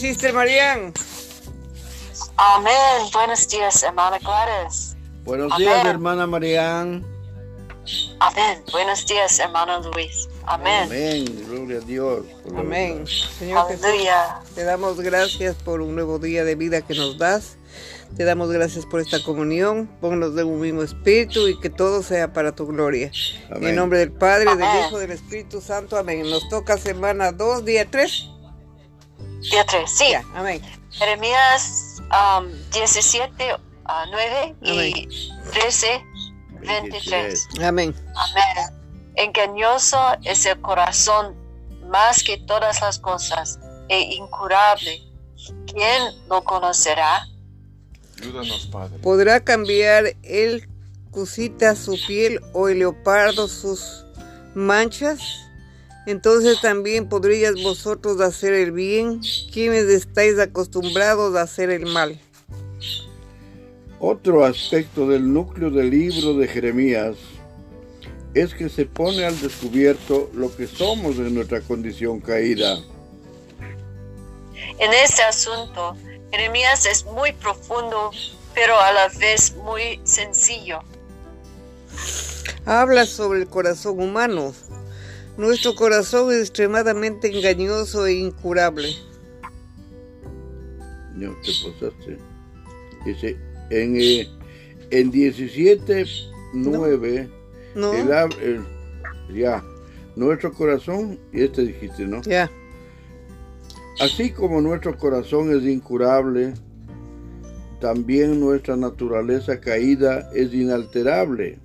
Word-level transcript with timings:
Sister 0.00 0.32
Marian. 0.32 0.94
Amén. 2.38 2.72
Buenos 3.12 3.46
días, 3.46 3.82
hermana 3.82 4.18
Gladys. 4.18 4.96
Buenos 5.24 5.54
días, 5.58 5.84
hermana 5.84 6.26
Marian. 6.26 7.04
Amén. 8.18 8.64
Buenos 8.72 9.06
días, 9.06 9.38
hermano 9.38 9.82
Luis. 9.92 10.26
Amén. 10.46 10.84
Amén. 10.84 11.46
Gloria 11.46 11.76
a 11.76 11.80
Dios. 11.80 12.24
Amén. 12.56 13.04
Señor 13.38 13.68
Jesús, 13.68 13.84
te 14.54 14.64
damos 14.64 14.98
gracias 15.02 15.56
por 15.56 15.82
un 15.82 15.94
nuevo 15.94 16.18
día 16.18 16.44
de 16.44 16.54
vida 16.54 16.80
que 16.80 16.94
nos 16.94 17.18
das. 17.18 17.58
Te 18.16 18.24
damos 18.24 18.50
gracias 18.50 18.86
por 18.86 19.00
esta 19.00 19.22
comunión. 19.22 19.86
Ponnos 20.00 20.34
de 20.34 20.44
un 20.44 20.60
mismo 20.60 20.82
espíritu 20.82 21.46
y 21.46 21.60
que 21.60 21.68
todo 21.68 22.02
sea 22.02 22.32
para 22.32 22.52
tu 22.52 22.66
gloria. 22.66 23.12
En 23.50 23.76
nombre 23.76 23.98
del 23.98 24.12
Padre, 24.12 24.56
del 24.56 24.66
Hijo, 24.86 24.98
del 24.98 25.10
Espíritu 25.10 25.60
Santo. 25.60 25.98
Amén. 25.98 26.22
Nos 26.22 26.48
toca 26.48 26.78
semana 26.78 27.32
2, 27.32 27.66
día 27.66 27.90
3. 27.90 28.39
Día 29.40 29.64
3, 29.64 29.90
sí. 29.90 30.12
amén. 30.34 30.62
Jeremías 30.90 32.02
17, 32.72 33.56
9 34.10 34.56
y 34.62 35.08
13, 35.52 36.04
23. 36.60 37.48
Amén. 37.62 37.94
Amén. 38.14 38.80
Engañoso 39.14 39.98
es 40.24 40.46
el 40.46 40.60
corazón 40.60 41.34
más 41.88 42.22
que 42.22 42.38
todas 42.38 42.80
las 42.80 42.98
cosas 42.98 43.58
e 43.88 44.00
incurable. 44.14 45.02
¿Quién 45.66 46.02
lo 46.28 46.44
conocerá? 46.44 47.26
Ayúdanos, 48.20 48.66
Padre. 48.66 48.98
¿Podrá 48.98 49.40
cambiar 49.40 50.16
el 50.22 50.68
cusita 51.10 51.74
su 51.74 51.98
piel 52.06 52.40
o 52.52 52.68
el 52.68 52.80
leopardo 52.80 53.48
sus 53.48 54.04
manchas? 54.54 55.20
Entonces 56.06 56.60
también 56.60 57.08
podrías 57.08 57.62
vosotros 57.62 58.20
hacer 58.20 58.54
el 58.54 58.72
bien, 58.72 59.20
quienes 59.52 59.84
estáis 59.84 60.38
acostumbrados 60.38 61.36
a 61.36 61.42
hacer 61.42 61.70
el 61.70 61.86
mal. 61.86 62.18
Otro 63.98 64.44
aspecto 64.44 65.06
del 65.06 65.30
núcleo 65.32 65.70
del 65.70 65.90
libro 65.90 66.34
de 66.34 66.48
Jeremías 66.48 67.16
es 68.32 68.54
que 68.54 68.68
se 68.68 68.86
pone 68.86 69.24
al 69.24 69.38
descubierto 69.40 70.30
lo 70.34 70.54
que 70.56 70.66
somos 70.66 71.16
en 71.16 71.34
nuestra 71.34 71.60
condición 71.60 72.20
caída. 72.20 72.78
En 74.78 74.92
este 75.04 75.22
asunto, 75.22 75.96
Jeremías 76.30 76.86
es 76.86 77.04
muy 77.04 77.32
profundo, 77.32 78.10
pero 78.54 78.78
a 78.80 78.92
la 78.92 79.08
vez 79.08 79.54
muy 79.56 80.00
sencillo. 80.04 80.80
Habla 82.64 83.04
sobre 83.04 83.40
el 83.40 83.48
corazón 83.48 84.00
humano. 84.00 84.54
Nuestro 85.36 85.74
corazón 85.74 86.32
es 86.32 86.40
extremadamente 86.40 87.28
engañoso 87.28 88.06
e 88.06 88.14
incurable. 88.14 88.88
No, 91.14 91.34
te 91.42 91.52
pasaste. 91.64 92.18
Dice, 93.04 93.36
en, 93.70 93.96
eh, 93.96 94.28
en 94.90 95.10
17, 95.10 96.04
9, 96.54 97.30
ya, 99.34 99.64
nuestro 100.16 100.52
corazón, 100.52 101.18
y 101.32 101.42
este 101.42 101.62
dijiste, 101.62 102.06
¿no? 102.06 102.20
Ya. 102.22 102.50
Así 104.00 104.30
como 104.30 104.60
nuestro 104.60 104.96
corazón 104.96 105.54
es 105.56 105.62
incurable, 105.64 106.54
también 107.80 108.40
nuestra 108.40 108.76
naturaleza 108.76 109.60
caída 109.60 110.30
es 110.34 110.52
inalterable. 110.52 111.58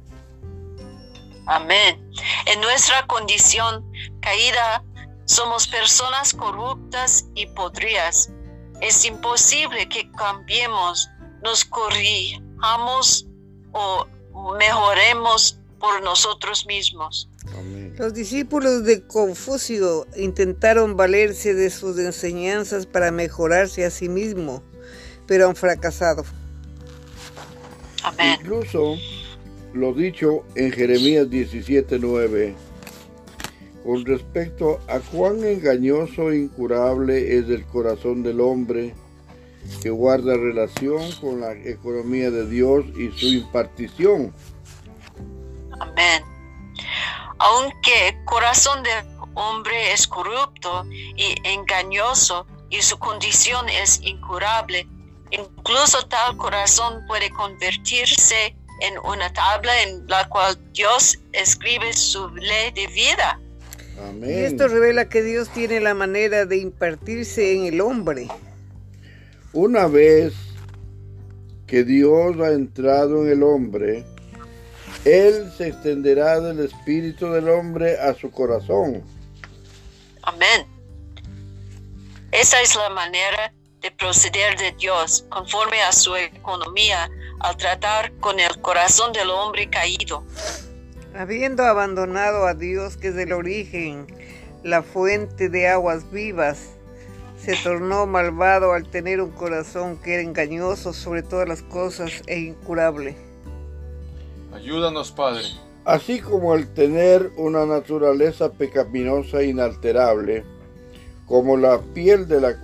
Amén. 1.47 2.11
En 2.45 2.61
nuestra 2.61 3.05
condición 3.07 3.85
caída 4.21 4.83
somos 5.25 5.67
personas 5.67 6.33
corruptas 6.33 7.25
y 7.35 7.47
podridas. 7.47 8.29
Es 8.81 9.05
imposible 9.05 9.87
que 9.89 10.09
cambiemos, 10.11 11.09
nos 11.43 11.65
corrijamos 11.65 13.27
o 13.71 14.07
mejoremos 14.57 15.59
por 15.79 16.01
nosotros 16.03 16.65
mismos. 16.65 17.29
Los 17.97 18.13
discípulos 18.13 18.83
de 18.83 19.05
Confucio 19.07 20.07
intentaron 20.15 20.97
valerse 20.97 21.53
de 21.53 21.69
sus 21.69 21.97
enseñanzas 21.99 22.85
para 22.85 23.11
mejorarse 23.11 23.85
a 23.85 23.91
sí 23.91 24.09
mismos, 24.09 24.61
pero 25.27 25.47
han 25.47 25.55
fracasado. 25.55 26.25
Amén. 28.03 28.37
Incluso 28.41 28.97
lo 29.75 29.93
dicho 29.93 30.43
en 30.55 30.71
Jeremías 30.71 31.27
17:9 31.29 32.55
con 33.83 34.03
respecto 34.05 34.79
a 34.87 34.99
cuán 34.99 35.43
engañoso 35.43 36.31
e 36.31 36.37
incurable 36.37 37.37
es 37.37 37.49
el 37.49 37.65
corazón 37.65 38.23
del 38.23 38.41
hombre 38.41 38.95
que 39.81 39.89
guarda 39.89 40.35
relación 40.35 41.11
con 41.21 41.41
la 41.41 41.53
economía 41.53 42.31
de 42.31 42.47
Dios 42.47 42.85
y 42.97 43.11
su 43.11 43.27
impartición. 43.27 44.33
Amén 45.79 46.35
aunque 47.39 48.09
el 48.09 48.25
corazón 48.25 48.81
del 48.83 49.05
hombre 49.35 49.93
es 49.93 50.07
corrupto 50.07 50.85
y 50.89 51.35
engañoso 51.43 52.47
y 52.69 52.81
su 52.81 52.97
condición 52.97 53.67
es 53.69 54.01
incurable, 54.01 54.87
incluso 55.31 56.01
tal 56.07 56.37
corazón 56.37 57.05
puede 57.07 57.29
convertirse 57.31 58.55
en 58.81 58.97
una 58.99 59.31
tabla 59.33 59.83
en 59.83 60.07
la 60.07 60.27
cual 60.29 60.57
Dios 60.73 61.19
escribe 61.33 61.93
su 61.93 62.29
ley 62.35 62.71
de 62.71 62.87
vida. 62.87 63.39
Amén. 64.07 64.29
Y 64.29 64.33
esto 64.43 64.67
revela 64.67 65.07
que 65.07 65.23
Dios 65.23 65.49
tiene 65.49 65.79
la 65.79 65.93
manera 65.93 66.45
de 66.45 66.57
impartirse 66.57 67.53
en 67.53 67.65
el 67.65 67.81
hombre. 67.81 68.27
Una 69.53 69.87
vez 69.87 70.33
que 71.67 71.83
Dios 71.83 72.39
ha 72.41 72.51
entrado 72.51 73.23
en 73.25 73.31
el 73.31 73.43
hombre, 73.43 74.05
él 75.05 75.51
se 75.57 75.67
extenderá 75.67 76.41
del 76.41 76.59
espíritu 76.65 77.31
del 77.31 77.47
hombre 77.49 77.97
a 77.99 78.13
su 78.13 78.29
corazón. 78.31 79.03
Amén. 80.23 80.65
Esa 82.31 82.61
es 82.61 82.75
la 82.75 82.89
manera 82.89 83.53
de 83.85 83.91
proceder 83.91 84.57
de 84.57 84.71
Dios 84.71 85.27
conforme 85.29 85.79
a 85.83 85.91
su 85.91 86.15
economía 86.15 87.07
al 87.39 87.55
tratar 87.55 88.11
con 88.13 88.39
el 88.39 88.59
corazón 88.59 89.13
del 89.13 89.29
hombre 89.29 89.69
caído. 89.69 90.23
Habiendo 91.15 91.63
abandonado 91.63 92.47
a 92.47 92.55
Dios 92.55 92.97
que 92.97 93.09
es 93.09 93.15
el 93.15 93.31
origen, 93.31 94.07
la 94.63 94.81
fuente 94.81 95.49
de 95.49 95.67
aguas 95.67 96.09
vivas, 96.11 96.71
se 97.37 97.55
tornó 97.57 98.07
malvado 98.07 98.73
al 98.73 98.89
tener 98.89 99.21
un 99.21 99.29
corazón 99.29 100.01
que 100.01 100.15
era 100.15 100.23
engañoso 100.23 100.91
sobre 100.91 101.21
todas 101.21 101.47
las 101.47 101.61
cosas 101.61 102.23
e 102.25 102.39
incurable. 102.39 103.15
Ayúdanos, 104.51 105.11
Padre. 105.11 105.43
Así 105.83 106.21
como 106.21 106.53
al 106.53 106.73
tener 106.73 107.31
una 107.37 107.67
naturaleza 107.67 108.51
pecaminosa 108.51 109.41
e 109.41 109.49
inalterable, 109.49 110.43
como 111.27 111.57
la 111.57 111.79
piel 111.93 112.27
de 112.27 112.41
la 112.41 112.55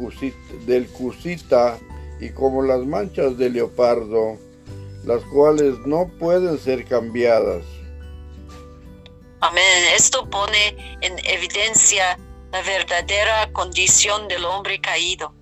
del 0.65 0.87
cusita 0.87 1.79
y 2.19 2.29
como 2.29 2.61
las 2.61 2.85
manchas 2.85 3.37
de 3.37 3.49
leopardo, 3.49 4.37
las 5.05 5.23
cuales 5.25 5.75
no 5.85 6.07
pueden 6.19 6.57
ser 6.59 6.85
cambiadas. 6.85 7.63
Amén. 9.39 9.63
Esto 9.95 10.29
pone 10.29 10.97
en 11.01 11.13
evidencia 11.25 12.19
la 12.51 12.61
verdadera 12.61 13.51
condición 13.51 14.27
del 14.27 14.45
hombre 14.45 14.79
caído. 14.79 15.33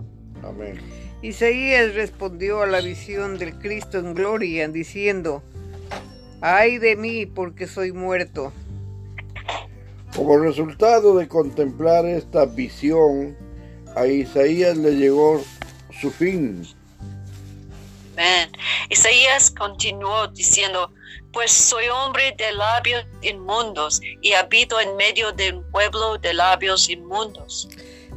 Amén. 0.41 0.80
Isaías 1.22 1.96
respondió 1.96 2.62
a 2.62 2.68
la 2.68 2.80
visión 2.80 3.38
del 3.38 3.59
Cristo 3.59 3.97
en 3.97 4.13
gloria, 4.13 4.69
diciendo, 4.69 5.44
ay 6.40 6.78
de 6.78 6.96
mí 6.96 7.25
porque 7.25 7.68
soy 7.68 7.91
muerto. 7.91 8.53
Como 10.19 10.38
resultado 10.38 11.16
de 11.16 11.30
contemplar 11.30 12.06
esta 12.06 12.45
visión, 12.45 13.38
a 13.95 14.06
Isaías 14.06 14.75
le 14.75 14.98
llegó 14.98 15.42
su 16.01 16.12
fin. 16.12 16.68
Amén. 18.18 18.51
Isaías 18.89 19.50
continuó 19.50 20.27
diciendo, 20.27 20.92
pues 21.31 21.51
soy 21.51 21.86
hombre 21.88 22.36
de 22.38 22.51
labios 22.51 23.06
inmundos 23.21 24.01
y 24.21 24.33
habito 24.33 24.77
en 24.81 24.98
medio 24.98 25.31
de 25.31 25.54
un 25.54 25.71
pueblo 25.71 26.18
de 26.18 26.33
labios 26.33 26.89
inmundos. 26.89 27.69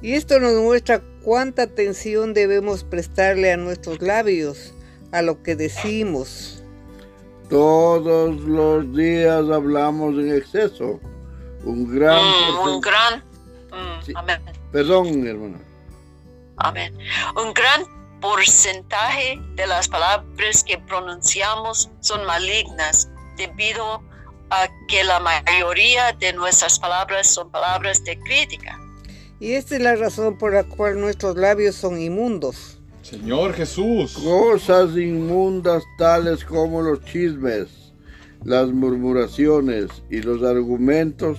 Y 0.03 0.15
esto 0.15 0.41
nos 0.41 0.55
muestra 0.55 1.01
cuánta 1.23 1.63
atención 1.63 2.35
debemos 2.35 2.83
prestarle 2.83 3.53
a 3.53 3.57
nuestros 3.57 4.03
labios, 4.03 4.75
a 5.13 5.23
lo 5.23 5.41
que 5.45 5.55
decimos. 5.55 6.65
Todos 7.49 8.41
los 8.41 8.93
días 8.93 9.49
hablamos 9.49 10.15
en 10.15 10.35
exceso. 10.35 10.99
Un 11.65 11.95
gran... 11.95 12.21
Mm, 12.23 12.69
un 12.69 12.81
gran... 12.81 13.25
Mm, 13.71 14.17
amén. 14.17 14.43
Perdón, 14.73 15.27
hermano. 15.27 15.59
Amén. 16.57 16.97
Un 17.37 17.53
gran 17.55 17.85
porcentaje 18.21 19.41
de 19.57 19.67
las 19.67 19.89
palabras 19.89 20.65
que 20.65 20.79
pronunciamos 20.79 21.91
son 22.01 22.25
malignas 22.25 23.09
debido 23.37 24.03
a 24.51 24.69
que 24.89 25.03
la 25.03 25.19
mayoría 25.19 26.13
de 26.13 26.33
nuestras 26.33 26.79
palabras 26.79 27.27
son 27.27 27.51
palabras 27.51 28.05
de 28.05 28.19
crítica. 28.19 28.79
Y 29.41 29.55
esta 29.55 29.77
es 29.77 29.83
la 29.83 29.97
razón 29.97 30.39
por 30.39 30.53
la 30.53 30.65
cual 30.65 31.01
nuestros 31.01 31.37
labios 31.37 31.75
son 31.75 32.01
inmundos. 32.01 32.79
Señor 33.03 33.55
Jesús. 33.55 34.13
Cosas 34.13 34.97
inmundas 34.97 35.83
tales 35.99 36.45
como 36.45 36.81
los 36.81 37.05
chismes, 37.05 37.69
las 38.45 38.69
murmuraciones 38.69 39.89
y 40.11 40.23
los 40.23 40.43
argumentos 40.43 41.39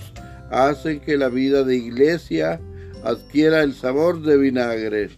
hacen 0.50 1.00
que 1.00 1.16
la 1.16 1.28
vida 1.28 1.64
de 1.64 1.76
iglesia 1.76 2.60
adquiera 3.04 3.62
el 3.62 3.74
sabor 3.74 4.22
de 4.22 4.36
vinagre. 4.36 5.10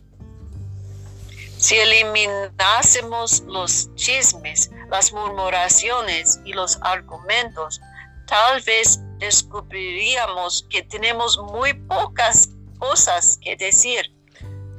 Si 1.59 1.75
eliminásemos 1.77 3.43
los 3.47 3.95
chismes, 3.95 4.71
las 4.91 5.13
murmuraciones 5.13 6.41
y 6.45 6.53
los 6.53 6.79
argumentos, 6.83 7.81
tal 8.27 8.61
vez 8.63 9.01
descubriríamos 9.19 10.67
que 10.71 10.83
tenemos 10.83 11.39
muy 11.53 11.73
pocas 11.73 12.51
cosas 12.79 13.39
que 13.43 13.57
decir. 13.57 14.03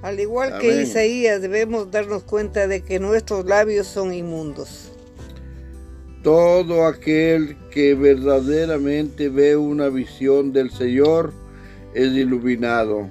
Al 0.03 0.19
igual 0.19 0.59
que 0.59 0.83
Isaías, 0.83 1.41
debemos 1.41 1.89
darnos 1.89 2.23
cuenta 2.23 2.67
de 2.67 2.83
que 2.83 2.99
nuestros 2.99 3.45
labios 3.45 3.87
son 3.87 4.13
inmundos. 4.13 4.91
Todo 6.27 6.85
aquel 6.85 7.57
que 7.71 7.93
verdaderamente 7.93 9.29
ve 9.29 9.55
una 9.55 9.87
visión 9.87 10.51
del 10.51 10.69
Señor 10.69 11.31
es 11.93 12.07
iluminado. 12.07 13.09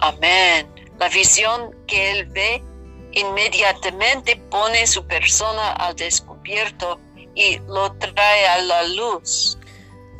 Amén. 0.00 0.66
La 0.98 1.08
visión 1.08 1.70
que 1.86 2.10
él 2.10 2.26
ve 2.32 2.60
inmediatamente 3.12 4.42
pone 4.50 4.88
su 4.88 5.06
persona 5.06 5.70
al 5.74 5.94
descubierto 5.94 6.98
y 7.36 7.60
lo 7.68 7.92
trae 7.92 8.46
a 8.48 8.58
la 8.62 8.88
luz. 8.88 9.56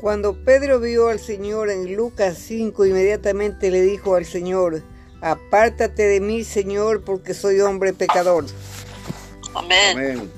Cuando 0.00 0.44
Pedro 0.44 0.78
vio 0.78 1.08
al 1.08 1.18
Señor 1.18 1.70
en 1.70 1.96
Lucas 1.96 2.38
5, 2.38 2.86
inmediatamente 2.86 3.72
le 3.72 3.80
dijo 3.80 4.14
al 4.14 4.26
Señor, 4.26 4.80
apártate 5.20 6.04
de 6.04 6.20
mí, 6.20 6.44
Señor, 6.44 7.02
porque 7.02 7.34
soy 7.34 7.58
hombre 7.58 7.92
pecador. 7.92 8.44
Amén. 9.56 10.30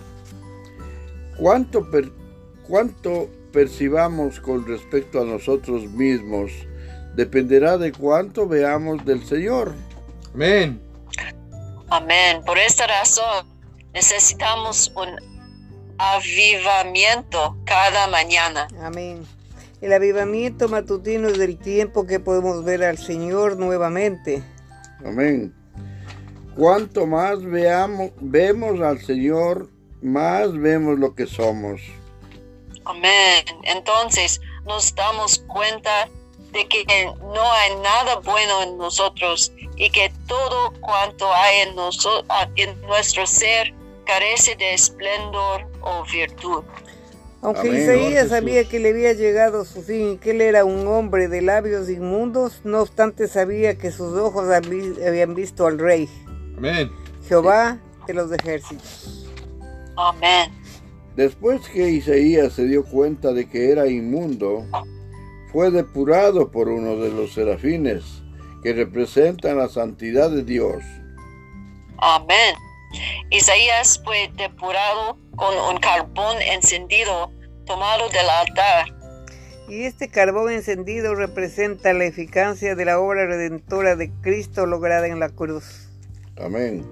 ¿Cuánto, 1.38 1.86
¿Cuánto 2.66 3.28
percibamos 3.52 4.40
con 4.40 4.66
respecto 4.66 5.20
a 5.20 5.24
nosotros 5.24 5.86
mismos 5.90 6.52
dependerá 7.14 7.78
de 7.78 7.92
cuánto 7.92 8.46
veamos 8.46 9.04
del 9.04 9.24
Señor? 9.24 9.72
Amén. 10.34 10.80
Amén. 11.88 12.42
Por 12.44 12.58
esta 12.58 12.86
razón 12.86 13.46
necesitamos 13.94 14.92
un 14.96 15.08
avivamiento 15.98 17.56
cada 17.64 18.06
mañana. 18.08 18.68
Amén. 18.82 19.22
El 19.80 19.92
avivamiento 19.92 20.68
matutino 20.68 21.28
es 21.28 21.38
del 21.38 21.58
tiempo 21.58 22.06
que 22.06 22.20
podemos 22.20 22.64
ver 22.64 22.82
al 22.82 22.98
Señor 22.98 23.56
nuevamente. 23.56 24.42
Amén. 25.04 25.54
Cuanto 26.56 27.06
más 27.06 27.42
veamos, 27.42 28.10
vemos 28.20 28.80
al 28.80 28.98
Señor, 29.00 29.70
más 30.02 30.52
vemos 30.52 30.98
lo 30.98 31.14
que 31.14 31.26
somos. 31.26 31.80
Amén. 32.84 33.44
Entonces 33.64 34.40
nos 34.64 34.94
damos 34.94 35.38
cuenta 35.46 36.08
de 36.52 36.66
que 36.68 36.84
no 37.20 37.52
hay 37.52 37.76
nada 37.82 38.16
bueno 38.16 38.62
en 38.62 38.78
nosotros 38.78 39.52
y 39.76 39.90
que 39.90 40.12
todo 40.26 40.72
cuanto 40.80 41.32
hay 41.32 41.68
en, 41.68 41.76
en 42.56 42.80
nuestro 42.82 43.26
ser 43.26 43.74
carece 44.06 44.56
de 44.56 44.74
esplendor 44.74 45.66
o 45.82 46.04
virtud. 46.04 46.62
Aunque 47.42 47.68
Isaías 47.68 48.30
sabía 48.30 48.64
que 48.64 48.80
le 48.80 48.90
había 48.90 49.12
llegado 49.12 49.64
su 49.64 49.82
fin 49.82 50.12
y 50.12 50.16
que 50.16 50.30
él 50.30 50.40
era 50.40 50.64
un 50.64 50.86
hombre 50.88 51.28
de 51.28 51.42
labios 51.42 51.88
inmundos, 51.90 52.60
no 52.64 52.80
obstante 52.80 53.28
sabía 53.28 53.76
que 53.76 53.92
sus 53.92 54.18
ojos 54.18 54.46
habían 54.50 55.34
visto 55.34 55.66
al 55.66 55.78
rey. 55.78 56.08
Amén. 56.56 56.90
Jehová 57.28 57.78
de 58.06 58.14
los 58.14 58.32
ejércitos. 58.32 59.25
Amén. 59.96 60.52
Después 61.16 61.66
que 61.68 61.90
Isaías 61.90 62.52
se 62.52 62.66
dio 62.66 62.84
cuenta 62.84 63.32
de 63.32 63.48
que 63.48 63.70
era 63.70 63.86
inmundo, 63.86 64.66
fue 65.52 65.70
depurado 65.70 66.50
por 66.50 66.68
uno 66.68 66.96
de 66.96 67.10
los 67.10 67.32
serafines 67.32 68.22
que 68.62 68.74
representan 68.74 69.56
la 69.56 69.68
santidad 69.68 70.30
de 70.30 70.42
Dios. 70.42 70.82
Amén. 71.98 72.54
Isaías 73.30 74.00
fue 74.04 74.30
depurado 74.36 75.18
con 75.36 75.56
un 75.56 75.80
carbón 75.80 76.36
encendido 76.42 77.30
tomado 77.64 78.08
del 78.10 78.28
altar. 78.28 78.86
Y 79.68 79.84
este 79.84 80.08
carbón 80.08 80.52
encendido 80.52 81.14
representa 81.14 81.92
la 81.92 82.04
eficacia 82.04 82.74
de 82.76 82.84
la 82.84 83.00
obra 83.00 83.26
redentora 83.26 83.96
de 83.96 84.12
Cristo 84.20 84.66
lograda 84.66 85.08
en 85.08 85.18
la 85.18 85.30
cruz. 85.30 85.88
Amén. 86.36 86.86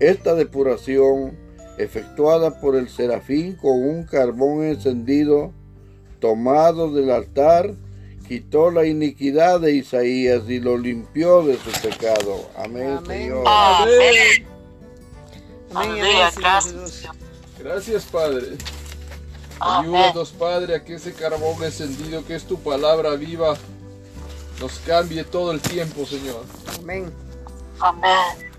Esta 0.00 0.34
depuración, 0.34 1.38
efectuada 1.78 2.60
por 2.60 2.76
el 2.76 2.88
serafín 2.88 3.56
con 3.56 3.82
un 3.82 4.04
carbón 4.04 4.64
encendido 4.64 5.52
tomado 6.20 6.92
del 6.92 7.10
altar, 7.10 7.74
quitó 8.26 8.70
la 8.70 8.86
iniquidad 8.86 9.60
de 9.60 9.72
Isaías 9.74 10.48
y 10.48 10.60
lo 10.60 10.78
limpió 10.78 11.42
de 11.42 11.58
su 11.58 11.70
pecado. 11.82 12.48
Amén, 12.56 12.98
Señor. 13.06 13.44
Amén. 13.46 14.46
Amén. 15.74 16.04
Gracias. 16.36 17.08
Gracias, 17.58 18.04
Padre. 18.04 18.56
Ayúdanos, 19.60 20.32
Padre, 20.32 20.76
a 20.76 20.84
que 20.84 20.94
ese 20.94 21.12
carbón 21.12 21.62
encendido, 21.62 22.24
que 22.24 22.34
es 22.34 22.44
tu 22.44 22.58
palabra 22.58 23.14
viva, 23.16 23.54
nos 24.60 24.78
cambie 24.80 25.24
todo 25.24 25.52
el 25.52 25.60
tiempo, 25.60 26.06
Señor. 26.06 26.44
Amén. 26.78 27.12
Amén. 27.80 28.50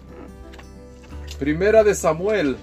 Primera 1.39 1.83
de 1.83 1.95
Samuel, 1.95 2.57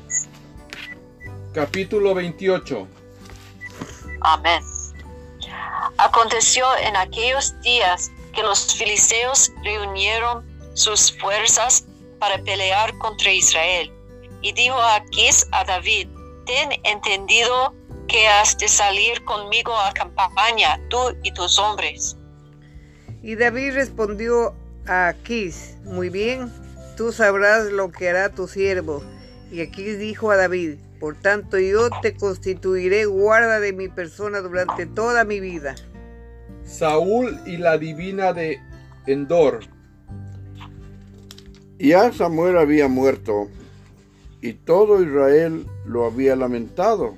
capítulo 1.52 2.14
28. 2.14 2.88
Amén. 4.22 4.62
Aconteció 5.98 6.64
en 6.78 6.96
aquellos 6.96 7.54
días 7.60 8.10
que 8.34 8.42
los 8.42 8.74
filisteos 8.74 9.52
reunieron 9.62 10.44
sus 10.74 11.12
fuerzas 11.18 11.84
para 12.18 12.38
pelear 12.38 12.96
contra 12.98 13.30
Israel. 13.30 13.92
Y 14.40 14.52
dijo 14.52 14.80
Aquís 14.80 15.46
a 15.52 15.64
David, 15.64 16.08
ten 16.46 16.70
entendido 16.84 17.74
que 18.08 18.26
has 18.26 18.56
de 18.58 18.68
salir 18.68 19.22
conmigo 19.24 19.76
a 19.76 19.92
campaña, 19.92 20.80
tú 20.88 20.98
y 21.22 21.32
tus 21.32 21.58
hombres. 21.58 22.16
Y 23.22 23.36
David 23.36 23.74
respondió 23.74 24.54
a 24.86 25.08
Aquís, 25.08 25.76
muy 25.84 26.08
bien, 26.08 26.52
tú 26.96 27.12
sabrás 27.12 27.66
lo 27.66 27.92
que 27.92 28.08
hará 28.08 28.30
tu 28.30 28.48
siervo. 28.48 29.02
Y 29.50 29.60
Aquís 29.60 29.98
dijo 29.98 30.30
a 30.30 30.36
David, 30.36 30.78
por 31.02 31.16
tanto 31.16 31.58
yo 31.58 31.90
te 32.00 32.14
constituiré 32.14 33.06
guarda 33.06 33.58
de 33.58 33.72
mi 33.72 33.88
persona 33.88 34.40
durante 34.40 34.86
toda 34.86 35.24
mi 35.24 35.40
vida. 35.40 35.74
Saúl 36.64 37.40
y 37.44 37.56
la 37.56 37.76
divina 37.76 38.32
de 38.32 38.60
Endor. 39.08 39.62
Ya 41.80 42.12
Samuel 42.12 42.56
había 42.56 42.86
muerto 42.86 43.48
y 44.40 44.52
todo 44.52 45.02
Israel 45.02 45.66
lo 45.86 46.06
había 46.06 46.36
lamentado 46.36 47.16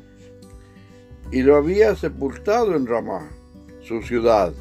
y 1.31 1.43
lo 1.43 1.55
había 1.57 1.95
sepultado 1.95 2.77
en 2.77 2.87
Ramá, 2.87 3.29
su 3.83 4.01
ciudad. 4.01 4.55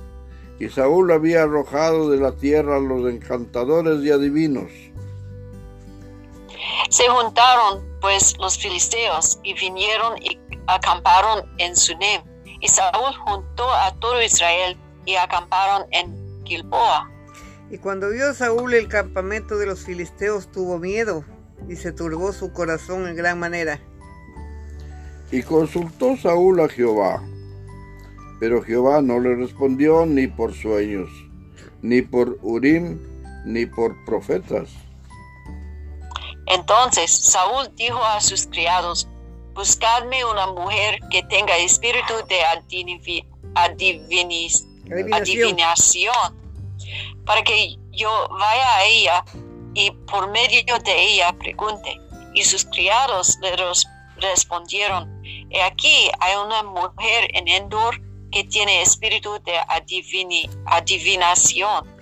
Y 0.59 0.67
Saúl 0.67 1.09
había 1.13 1.43
arrojado 1.43 2.09
de 2.09 2.19
la 2.19 2.33
tierra 2.33 2.75
a 2.75 2.81
los 2.81 3.09
encantadores 3.09 4.03
y 4.03 4.11
adivinos. 4.11 4.69
Se 6.89 7.07
juntaron 7.07 7.92
pues 8.03 8.37
los 8.37 8.57
filisteos 8.57 9.39
y 9.43 9.53
vinieron 9.53 10.21
y 10.21 10.37
acamparon 10.67 11.45
en 11.57 11.73
Sunem. 11.73 12.21
Y 12.59 12.67
Saúl 12.67 13.15
juntó 13.25 13.63
a 13.73 13.97
todo 13.97 14.21
Israel 14.21 14.77
y 15.05 15.15
acamparon 15.15 15.87
en 15.91 16.13
Gilboa. 16.43 17.09
Y 17.71 17.77
cuando 17.77 18.09
vio 18.09 18.33
Saúl 18.33 18.73
el 18.73 18.89
campamento 18.89 19.57
de 19.57 19.67
los 19.67 19.85
filisteos 19.85 20.51
tuvo 20.51 20.79
miedo 20.79 21.23
y 21.69 21.77
se 21.77 21.93
turbó 21.93 22.33
su 22.33 22.51
corazón 22.51 23.07
en 23.07 23.15
gran 23.15 23.39
manera. 23.39 23.79
Y 25.31 25.41
consultó 25.41 26.17
Saúl 26.17 26.59
a 26.59 26.67
Jehová, 26.67 27.23
pero 28.41 28.61
Jehová 28.63 29.01
no 29.01 29.21
le 29.21 29.33
respondió 29.33 30.05
ni 30.05 30.27
por 30.27 30.53
sueños, 30.53 31.09
ni 31.81 32.01
por 32.01 32.37
Urim, 32.41 32.99
ni 33.45 33.65
por 33.65 33.95
profetas. 34.03 34.82
Entonces 36.53 37.09
Saúl 37.11 37.75
dijo 37.75 38.03
a 38.03 38.21
sus 38.21 38.45
criados, 38.45 39.07
buscadme 39.55 40.23
una 40.23 40.45
mujer 40.47 40.99
que 41.09 41.23
tenga 41.23 41.57
espíritu 41.57 42.13
de 42.27 42.43
adivinación, 43.55 44.53
para 47.25 47.43
que 47.43 47.75
yo 47.91 48.27
vaya 48.29 48.75
a 48.75 48.85
ella 48.85 49.25
y 49.73 49.89
por 49.91 50.29
medio 50.29 50.77
de 50.79 51.03
ella 51.03 51.33
pregunte. 51.39 51.99
Y 52.35 52.43
sus 52.43 52.65
criados 52.65 53.39
le 53.41 53.55
respondieron, 54.17 55.23
He 55.49 55.61
aquí 55.61 56.11
hay 56.19 56.35
una 56.35 56.61
mujer 56.61 57.29
en 57.33 57.47
Endor 57.47 57.99
que 58.31 58.43
tiene 58.43 58.83
espíritu 58.83 59.39
de 59.43 59.59
adivinación. 60.65 61.92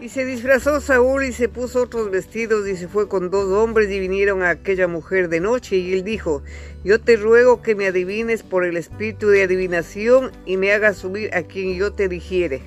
Y 0.00 0.08
se 0.08 0.24
disfrazó 0.24 0.80
Saúl 0.80 1.24
y 1.24 1.32
se 1.32 1.50
puso 1.50 1.82
otros 1.82 2.10
vestidos 2.10 2.66
y 2.66 2.74
se 2.74 2.88
fue 2.88 3.06
con 3.06 3.30
dos 3.30 3.50
hombres 3.50 3.90
y 3.90 4.00
vinieron 4.00 4.42
a 4.42 4.48
aquella 4.48 4.88
mujer 4.88 5.28
de 5.28 5.40
noche 5.40 5.76
y 5.76 5.92
él 5.92 6.04
dijo, 6.04 6.42
yo 6.84 6.98
te 6.98 7.16
ruego 7.16 7.60
que 7.60 7.74
me 7.74 7.86
adivines 7.86 8.42
por 8.42 8.64
el 8.64 8.78
espíritu 8.78 9.28
de 9.28 9.42
adivinación 9.42 10.30
y 10.46 10.56
me 10.56 10.72
hagas 10.72 10.96
subir 10.96 11.34
a 11.34 11.42
quien 11.42 11.74
yo 11.74 11.92
te 11.92 12.08
dijere. 12.08 12.62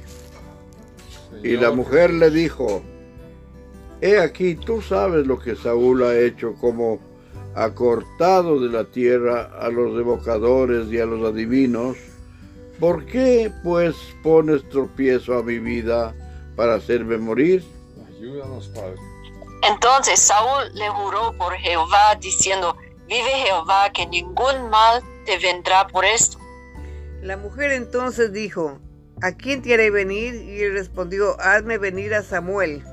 Y 1.42 1.58
la 1.58 1.72
mujer 1.72 2.13
le 2.13 2.30
dijo, 2.30 2.84
he 4.00 4.20
aquí, 4.20 4.54
tú 4.54 4.84
sabes 4.84 5.25
lo 5.25 5.40
que 5.40 5.56
Saúl 5.56 6.04
ha 6.04 6.16
hecho, 6.16 6.54
como 6.62 7.00
ha 7.56 7.74
cortado 7.74 8.60
de 8.60 8.70
la 8.70 8.84
tierra 8.84 9.50
a 9.60 9.70
los 9.70 10.00
evocadores 10.00 10.88
y 10.92 11.00
a 11.00 11.08
los 11.08 11.28
adivinos. 11.28 11.98
¿Por 12.80 13.06
qué 13.06 13.52
pues 13.63 13.96
pones 14.22 14.68
tropiezo 14.70 15.36
a 15.36 15.44
mi 15.44 15.58
vida? 15.58 16.13
Para 16.56 16.76
hacerme 16.76 17.18
morir. 17.18 17.64
Ayúdanos, 18.08 18.68
Padre. 18.70 18.96
Entonces 19.64 20.20
Saúl 20.20 20.74
le 20.74 20.90
juró 20.90 21.34
por 21.38 21.54
Jehová, 21.54 22.16
diciendo, 22.20 22.76
vive 23.08 23.30
Jehová, 23.46 23.92
que 23.94 24.06
ningún 24.08 24.70
mal 24.70 25.02
te 25.26 25.38
vendrá 25.38 25.88
por 25.88 26.04
esto. 26.04 26.38
La 27.22 27.38
mujer 27.38 27.72
entonces 27.72 28.34
dijo, 28.34 28.80
¿a 29.22 29.32
quién 29.32 29.62
haré 29.72 29.90
venir? 29.90 30.36
Y 30.36 30.62
él 30.64 30.74
respondió, 30.74 31.40
hazme 31.40 31.78
venir 31.78 32.14
a 32.14 32.24
Samuel. 32.24 32.84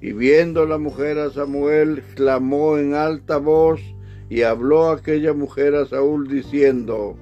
Y 0.00 0.12
viendo 0.12 0.66
la 0.66 0.78
mujer 0.78 1.18
a 1.18 1.30
Samuel, 1.30 2.02
clamó 2.14 2.78
en 2.78 2.94
alta 2.94 3.36
voz 3.36 3.80
y 4.30 4.42
habló 4.42 4.90
aquella 4.90 5.34
mujer 5.34 5.74
a 5.74 5.86
Saúl 5.86 6.28
diciendo, 6.28 7.16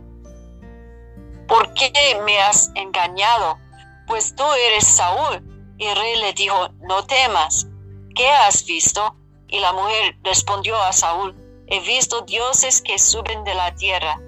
¿Por 1.48 1.74
qué 1.74 1.92
me 2.24 2.40
has 2.40 2.70
engañado? 2.76 3.58
Pues 4.06 4.34
tú 4.34 4.44
eres 4.68 4.86
Saúl. 4.86 5.42
Y 5.78 5.86
el 5.86 5.96
rey 5.96 6.20
le 6.20 6.32
dijo, 6.34 6.68
no 6.82 7.04
temas, 7.06 7.66
¿qué 8.14 8.28
has 8.30 8.64
visto? 8.66 9.16
Y 9.48 9.58
la 9.60 9.72
mujer 9.72 10.16
respondió 10.22 10.76
a 10.76 10.92
Saúl, 10.92 11.34
he 11.66 11.80
visto 11.80 12.22
dioses 12.22 12.82
que 12.82 12.98
suben 12.98 13.44
de 13.44 13.54
la 13.54 13.74
tierra. 13.74 14.20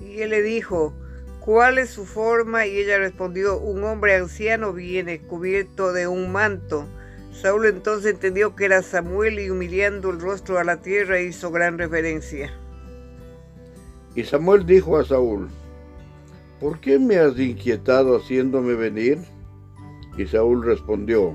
Y 0.00 0.22
él 0.22 0.30
le 0.30 0.42
dijo, 0.42 0.92
¿cuál 1.40 1.78
es 1.78 1.90
su 1.90 2.04
forma? 2.04 2.66
Y 2.66 2.78
ella 2.78 2.98
respondió, 2.98 3.58
un 3.58 3.84
hombre 3.84 4.16
anciano 4.16 4.72
viene 4.72 5.20
cubierto 5.20 5.92
de 5.92 6.08
un 6.08 6.32
manto. 6.32 6.86
Saúl 7.32 7.66
entonces 7.66 8.12
entendió 8.12 8.56
que 8.56 8.64
era 8.64 8.82
Samuel 8.82 9.38
y 9.38 9.50
humillando 9.50 10.10
el 10.10 10.20
rostro 10.20 10.58
a 10.58 10.64
la 10.64 10.78
tierra 10.78 11.20
hizo 11.20 11.50
gran 11.50 11.78
reverencia. 11.78 12.52
Y 14.14 14.24
Samuel 14.24 14.64
dijo 14.64 14.98
a 14.98 15.04
Saúl, 15.04 15.50
¿por 16.60 16.80
qué 16.80 16.98
me 16.98 17.16
has 17.16 17.38
inquietado 17.38 18.16
haciéndome 18.16 18.74
venir? 18.74 19.18
Y 20.16 20.26
Saúl 20.26 20.64
respondió, 20.64 21.34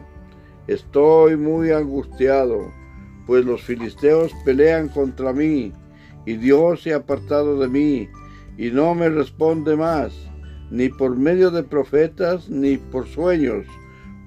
estoy 0.67 1.37
muy 1.37 1.71
angustiado, 1.71 2.71
pues 3.27 3.45
los 3.45 3.61
filisteos 3.61 4.31
pelean 4.43 4.89
contra 4.89 5.33
mí, 5.33 5.71
y 6.25 6.33
Dios 6.33 6.83
se 6.83 6.93
ha 6.93 6.97
apartado 6.97 7.59
de 7.59 7.67
mí, 7.67 8.09
y 8.57 8.71
no 8.71 8.95
me 8.95 9.09
responde 9.09 9.75
más, 9.75 10.13
ni 10.69 10.89
por 10.89 11.15
medio 11.15 11.51
de 11.51 11.63
profetas, 11.63 12.49
ni 12.49 12.77
por 12.77 13.07
sueños. 13.07 13.65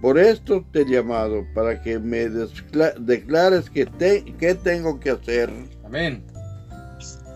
Por 0.00 0.18
esto 0.18 0.64
te 0.70 0.82
he 0.82 0.84
llamado, 0.84 1.44
para 1.54 1.80
que 1.82 1.98
me 1.98 2.28
declares 2.28 3.70
qué 3.70 4.58
tengo 4.62 5.00
que 5.00 5.10
hacer. 5.10 5.50
Amén. 5.84 6.24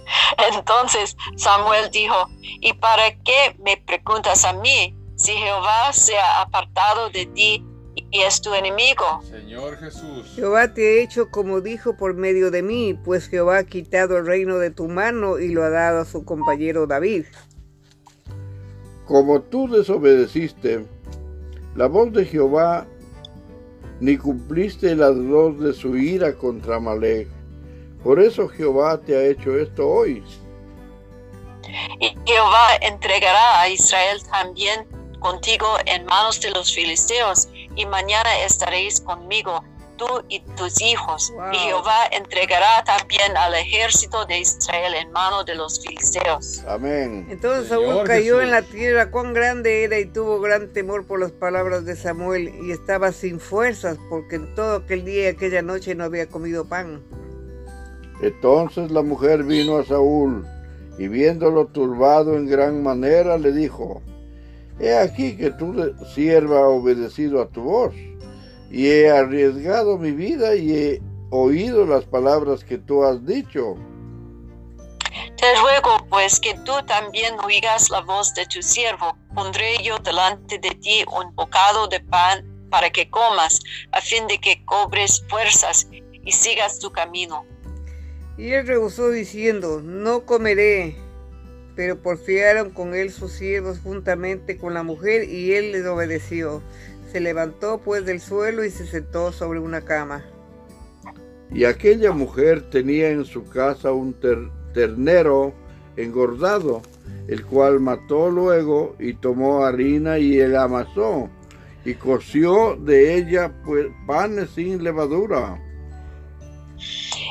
Entonces 0.54 1.16
Samuel 1.36 1.90
dijo, 1.90 2.14
¿y 2.60 2.72
para 2.74 3.10
qué 3.24 3.56
me 3.62 3.76
preguntas 3.76 4.44
a 4.44 4.52
mí 4.52 4.96
si 5.16 5.32
Jehová 5.32 5.92
se 5.92 6.16
ha 6.16 6.42
apartado 6.42 7.10
de 7.10 7.26
ti 7.26 7.64
y 8.10 8.20
es 8.20 8.40
tu 8.40 8.54
enemigo? 8.54 9.04
Señor 9.28 9.76
Jesús. 9.78 10.32
Jehová 10.34 10.72
te 10.72 10.86
ha 10.86 11.02
hecho 11.02 11.30
como 11.30 11.60
dijo 11.60 11.96
por 11.96 12.14
medio 12.14 12.50
de 12.50 12.62
mí, 12.62 12.94
pues 13.04 13.28
Jehová 13.28 13.58
ha 13.58 13.64
quitado 13.64 14.18
el 14.18 14.26
reino 14.26 14.58
de 14.58 14.70
tu 14.70 14.88
mano 14.88 15.38
y 15.38 15.48
lo 15.48 15.64
ha 15.64 15.70
dado 15.70 16.00
a 16.00 16.04
su 16.04 16.24
compañero 16.24 16.86
David. 16.86 17.24
Como 19.06 19.40
tú 19.40 19.68
desobedeciste 19.68 20.84
la 21.74 21.86
voz 21.86 22.12
de 22.12 22.24
Jehová, 22.24 22.86
ni 24.00 24.16
cumpliste 24.16 24.94
la 24.94 25.10
voz 25.10 25.58
de 25.60 25.72
su 25.72 25.96
ira 25.96 26.34
contra 26.34 26.78
Malek, 26.78 27.28
por 28.02 28.20
eso 28.20 28.48
Jehová 28.48 29.00
te 29.00 29.16
ha 29.16 29.22
hecho 29.24 29.58
esto 29.58 29.88
hoy. 29.88 30.24
Y 32.00 32.14
Jehová 32.26 32.76
entregará 32.80 33.60
a 33.60 33.68
Israel 33.68 34.20
también 34.30 34.86
contigo 35.20 35.66
en 35.86 36.04
manos 36.06 36.40
de 36.40 36.50
los 36.50 36.72
filisteos, 36.74 37.48
y 37.74 37.86
mañana 37.86 38.40
estaréis 38.44 39.00
conmigo, 39.00 39.62
tú 39.96 40.06
y 40.28 40.40
tus 40.56 40.80
hijos. 40.80 41.32
Y 41.52 41.56
Jehová 41.56 42.06
entregará 42.12 42.82
también 42.84 43.36
al 43.36 43.54
ejército 43.54 44.24
de 44.26 44.38
Israel 44.38 44.94
en 44.94 45.10
manos 45.12 45.44
de 45.44 45.56
los 45.56 45.80
filisteos. 45.80 46.64
Amén. 46.66 47.26
Entonces 47.30 47.68
Saúl 47.68 48.04
cayó 48.04 48.40
en 48.40 48.52
la 48.52 48.62
tierra, 48.62 49.10
cuán 49.10 49.34
grande 49.34 49.84
era 49.84 49.98
y 49.98 50.06
tuvo 50.06 50.40
gran 50.40 50.72
temor 50.72 51.04
por 51.06 51.20
las 51.20 51.32
palabras 51.32 51.84
de 51.84 51.96
Samuel, 51.96 52.54
y 52.62 52.70
estaba 52.70 53.12
sin 53.12 53.40
fuerzas, 53.40 53.98
porque 54.08 54.36
en 54.36 54.54
todo 54.54 54.76
aquel 54.76 55.04
día 55.04 55.24
y 55.24 55.26
aquella 55.26 55.62
noche 55.62 55.94
no 55.94 56.04
había 56.04 56.28
comido 56.28 56.64
pan. 56.64 57.02
Entonces 58.20 58.90
la 58.90 59.02
mujer 59.02 59.44
vino 59.44 59.78
a 59.78 59.84
Saúl 59.84 60.46
y 60.98 61.08
viéndolo 61.08 61.66
turbado 61.66 62.36
en 62.36 62.46
gran 62.46 62.82
manera 62.82 63.38
le 63.38 63.52
dijo, 63.52 64.02
He 64.80 64.96
aquí 64.96 65.36
que 65.36 65.50
tu 65.50 65.94
sierva 66.14 66.60
ha 66.60 66.68
obedecido 66.68 67.42
a 67.42 67.48
tu 67.48 67.62
voz 67.62 67.94
y 68.70 68.86
he 68.86 69.10
arriesgado 69.10 69.98
mi 69.98 70.12
vida 70.12 70.54
y 70.54 70.72
he 70.72 71.02
oído 71.30 71.86
las 71.86 72.04
palabras 72.04 72.64
que 72.64 72.78
tú 72.78 73.04
has 73.04 73.24
dicho. 73.24 73.76
Te 75.36 75.54
ruego 75.56 76.06
pues 76.08 76.38
que 76.40 76.54
tú 76.64 76.72
también 76.86 77.34
oigas 77.44 77.90
la 77.90 78.00
voz 78.00 78.34
de 78.34 78.46
tu 78.46 78.62
siervo. 78.62 79.16
Pondré 79.34 79.82
yo 79.82 79.98
delante 79.98 80.58
de 80.58 80.70
ti 80.70 81.04
un 81.12 81.34
bocado 81.34 81.88
de 81.88 82.00
pan 82.00 82.44
para 82.70 82.90
que 82.90 83.08
comas, 83.08 83.60
a 83.92 84.00
fin 84.00 84.26
de 84.26 84.38
que 84.38 84.64
cobres 84.64 85.24
fuerzas 85.28 85.88
y 86.24 86.32
sigas 86.32 86.78
tu 86.78 86.90
camino. 86.90 87.44
Y 88.38 88.52
él 88.52 88.68
rehusó 88.68 89.10
diciendo, 89.10 89.82
no 89.84 90.24
comeré. 90.24 90.96
Pero 91.74 91.98
porfiaron 91.98 92.70
con 92.70 92.94
él 92.94 93.10
sus 93.10 93.32
siervos 93.32 93.80
juntamente 93.80 94.56
con 94.56 94.74
la 94.74 94.84
mujer 94.84 95.28
y 95.28 95.54
él 95.54 95.72
les 95.72 95.84
obedeció. 95.86 96.62
Se 97.10 97.20
levantó 97.20 97.78
pues 97.78 98.06
del 98.06 98.20
suelo 98.20 98.64
y 98.64 98.70
se 98.70 98.86
sentó 98.86 99.32
sobre 99.32 99.58
una 99.58 99.80
cama. 99.80 100.24
Y 101.50 101.64
aquella 101.64 102.12
mujer 102.12 102.70
tenía 102.70 103.10
en 103.10 103.24
su 103.24 103.44
casa 103.44 103.90
un 103.90 104.14
ternero 104.72 105.52
engordado, 105.96 106.82
el 107.26 107.44
cual 107.44 107.80
mató 107.80 108.30
luego 108.30 108.94
y 109.00 109.14
tomó 109.14 109.64
harina 109.64 110.18
y 110.18 110.38
él 110.38 110.56
amasó 110.56 111.28
y 111.84 111.94
coció 111.94 112.76
de 112.76 113.16
ella 113.16 113.52
pues, 113.64 113.86
panes 114.06 114.50
sin 114.50 114.84
levadura 114.84 115.58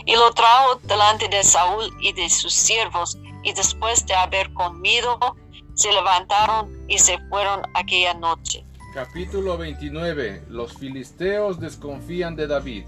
y 0.07 0.15
lo 0.15 0.31
trajo 0.31 0.79
delante 0.83 1.27
de 1.27 1.43
Saúl 1.43 1.91
y 1.99 2.13
de 2.13 2.29
sus 2.29 2.53
siervos, 2.53 3.19
y 3.43 3.53
después 3.53 4.05
de 4.05 4.15
haber 4.15 4.51
comido, 4.53 5.19
se 5.73 5.91
levantaron 5.91 6.73
y 6.87 6.97
se 6.97 7.19
fueron 7.29 7.61
aquella 7.73 8.13
noche. 8.13 8.65
Capítulo 8.93 9.57
29. 9.57 10.45
Los 10.49 10.77
filisteos 10.77 11.59
desconfían 11.59 12.37
de 12.37 12.47
David. 12.47 12.85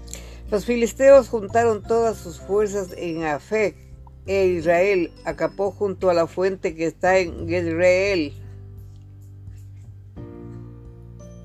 Los 0.50 0.64
filisteos 0.64 1.28
juntaron 1.28 1.82
todas 1.82 2.16
sus 2.16 2.40
fuerzas 2.40 2.92
en 2.96 3.24
Afec, 3.24 3.76
e 4.26 4.46
Israel 4.46 5.12
acapó 5.26 5.72
junto 5.72 6.08
a 6.08 6.14
la 6.14 6.26
fuente 6.26 6.74
que 6.74 6.86
está 6.86 7.18
en 7.18 7.48
Israel. 7.48 8.32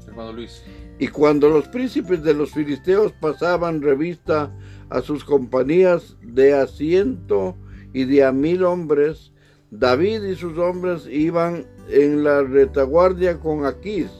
Hermano 0.08 0.32
Luis. 0.32 0.64
Y 1.00 1.10
cuando 1.10 1.50
los 1.50 1.68
príncipes 1.68 2.24
de 2.24 2.34
los 2.34 2.52
filisteos 2.52 3.12
pasaban 3.20 3.82
revista 3.82 4.50
a 4.90 5.02
sus 5.02 5.24
compañías 5.24 6.16
de 6.22 6.54
a 6.54 6.68
ciento 6.68 7.56
y 7.94 8.06
de 8.06 8.24
a 8.24 8.32
mil 8.32 8.64
hombres. 8.64 9.32
David 9.72 10.24
y 10.24 10.36
sus 10.36 10.58
hombres 10.58 11.06
iban 11.08 11.68
en 11.90 12.24
la 12.24 12.44
retaguardia 12.44 13.40
con 13.40 13.66
Aquís. 13.66 14.12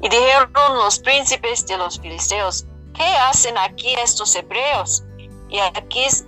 Y 0.00 0.08
dijeron 0.08 0.50
los 0.74 0.98
príncipes 0.98 1.66
de 1.66 1.78
los 1.78 1.98
filisteos, 2.00 2.66
¿qué 2.94 3.04
hacen 3.28 3.56
aquí 3.58 3.94
estos 4.02 4.34
hebreos? 4.36 5.04
Y 5.48 5.58
Aquís 5.58 6.24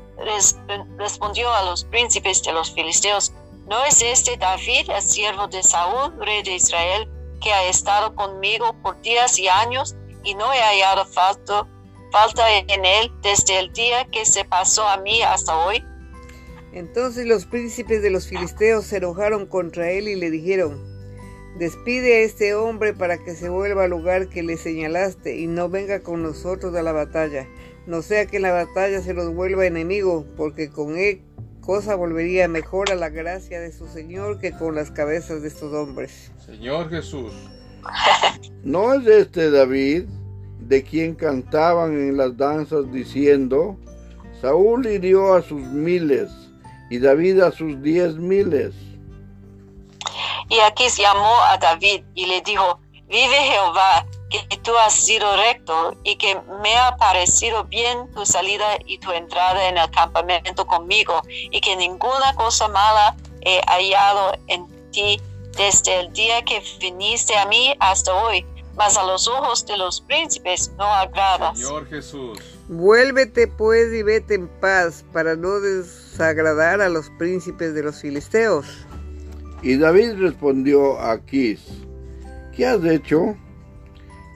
respondió 0.96 1.52
a 1.52 1.64
los 1.64 1.84
príncipes 1.84 2.42
de 2.42 2.52
los 2.52 2.72
filisteos, 2.72 3.32
¿no 3.66 3.84
es 3.84 4.02
este 4.02 4.36
David, 4.36 4.90
el 4.90 5.02
siervo 5.02 5.46
de 5.48 5.62
Saúl, 5.62 6.14
rey 6.18 6.42
de 6.42 6.54
Israel, 6.54 7.08
que 7.40 7.52
ha 7.52 7.64
estado 7.68 8.14
conmigo 8.14 8.74
por 8.82 9.00
días 9.02 9.38
y 9.38 9.48
años 9.48 9.94
y 10.24 10.34
no 10.34 10.52
he 10.52 10.58
hallado 10.58 11.04
falta 11.06 11.66
falta 12.10 12.58
en 12.58 12.84
él 12.84 13.12
desde 13.22 13.58
el 13.58 13.72
día 13.72 14.06
que 14.10 14.24
se 14.24 14.44
pasó 14.44 14.86
a 14.86 14.98
mí 14.98 15.22
hasta 15.22 15.56
hoy? 15.66 15.84
Entonces 16.72 17.26
los 17.26 17.46
príncipes 17.46 18.02
de 18.02 18.10
los 18.10 18.26
filisteos 18.26 18.86
se 18.86 18.98
enojaron 18.98 19.46
contra 19.46 19.90
él 19.90 20.08
y 20.08 20.16
le 20.16 20.30
dijeron, 20.30 20.88
Despide 21.58 22.18
a 22.18 22.20
este 22.20 22.54
hombre 22.54 22.94
para 22.94 23.18
que 23.18 23.34
se 23.34 23.48
vuelva 23.48 23.84
al 23.84 23.90
lugar 23.90 24.28
que 24.28 24.44
le 24.44 24.56
señalaste 24.56 25.38
y 25.38 25.48
no 25.48 25.68
venga 25.68 26.04
con 26.04 26.22
nosotros 26.22 26.72
a 26.76 26.82
la 26.82 26.92
batalla. 26.92 27.48
No 27.84 28.02
sea 28.02 28.26
que 28.26 28.36
en 28.36 28.42
la 28.42 28.52
batalla 28.52 29.00
se 29.02 29.12
los 29.12 29.34
vuelva 29.34 29.66
enemigo, 29.66 30.24
porque 30.36 30.70
con 30.70 30.96
él 30.96 31.22
cosa 31.60 31.96
volvería 31.96 32.46
mejor 32.46 32.92
a 32.92 32.94
la 32.94 33.08
gracia 33.08 33.60
de 33.60 33.72
su 33.72 33.88
Señor 33.88 34.38
que 34.38 34.52
con 34.52 34.76
las 34.76 34.92
cabezas 34.92 35.42
de 35.42 35.48
estos 35.48 35.74
hombres. 35.74 36.30
Señor 36.38 36.90
Jesús. 36.90 37.32
¿No 38.62 38.94
es 38.94 39.06
este 39.06 39.50
David 39.50 40.04
de 40.68 40.84
quien 40.84 41.14
cantaban 41.14 41.92
en 41.92 42.18
las 42.18 42.36
danzas 42.36 42.92
diciendo, 42.92 43.78
Saúl 44.40 44.86
hirió 44.86 45.34
a 45.34 45.42
sus 45.42 45.62
miles 45.62 46.30
y 46.90 46.98
David 46.98 47.40
a 47.40 47.50
sus 47.50 47.80
diez 47.82 48.16
miles? 48.16 48.74
Y 50.50 50.60
Aquís 50.60 50.96
llamó 50.96 51.34
a 51.50 51.56
David 51.56 52.04
y 52.14 52.26
le 52.26 52.42
dijo, 52.42 52.80
vive 53.08 53.34
Jehová, 53.34 54.06
que 54.28 54.56
tú 54.58 54.76
has 54.76 54.92
sido 54.92 55.36
recto 55.36 55.96
y 56.04 56.16
que 56.16 56.38
me 56.62 56.76
ha 56.76 56.96
parecido 56.96 57.64
bien 57.64 58.10
tu 58.12 58.26
salida 58.26 58.78
y 58.84 58.98
tu 58.98 59.10
entrada 59.12 59.68
en 59.68 59.78
el 59.78 59.90
campamento 59.90 60.66
conmigo 60.66 61.22
y 61.28 61.60
que 61.62 61.76
ninguna 61.76 62.34
cosa 62.36 62.68
mala 62.68 63.16
he 63.40 63.60
hallado 63.66 64.32
en 64.48 64.66
ti 64.90 65.18
desde 65.56 66.00
el 66.00 66.12
día 66.12 66.42
que 66.44 66.62
viniste 66.78 67.36
a 67.36 67.46
mí 67.46 67.74
hasta 67.80 68.14
hoy, 68.14 68.44
mas 68.78 68.96
a 68.96 69.04
los 69.04 69.26
ojos 69.26 69.66
de 69.66 69.76
los 69.76 70.00
príncipes 70.00 70.72
no 70.78 70.84
agradas. 70.84 71.58
Señor 71.58 71.86
Jesús. 71.88 72.38
Vuélvete 72.68 73.48
pues 73.48 73.92
y 73.92 74.04
vete 74.04 74.34
en 74.34 74.46
paz 74.60 75.04
para 75.12 75.34
no 75.34 75.58
desagradar 75.58 76.80
a 76.80 76.88
los 76.88 77.10
príncipes 77.18 77.74
de 77.74 77.82
los 77.82 78.00
filisteos. 78.00 78.86
Y 79.62 79.76
David 79.76 80.12
respondió 80.20 80.96
a 80.98 81.12
Aquís, 81.12 81.60
¿qué 82.54 82.66
has 82.66 82.84
hecho? 82.84 83.36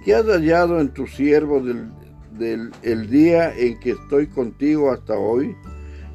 ¿Qué 0.04 0.14
has 0.14 0.24
hallado 0.26 0.80
en 0.80 0.92
tu 0.92 1.06
siervo 1.06 1.60
del, 1.60 2.72
el 2.82 3.08
día 3.08 3.56
en 3.56 3.78
que 3.78 3.92
estoy 3.92 4.26
contigo 4.26 4.90
hasta 4.90 5.14
hoy? 5.14 5.56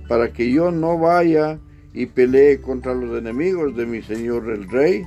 Para 0.10 0.34
que 0.34 0.52
yo 0.52 0.72
no 0.72 0.98
vaya 0.98 1.60
y 1.94 2.08
pelee 2.08 2.60
contra 2.60 2.94
los 2.94 3.18
enemigos 3.18 3.76
de 3.78 3.86
mi 3.86 4.02
señor 4.02 4.50
el 4.50 4.70
rey. 4.70 5.06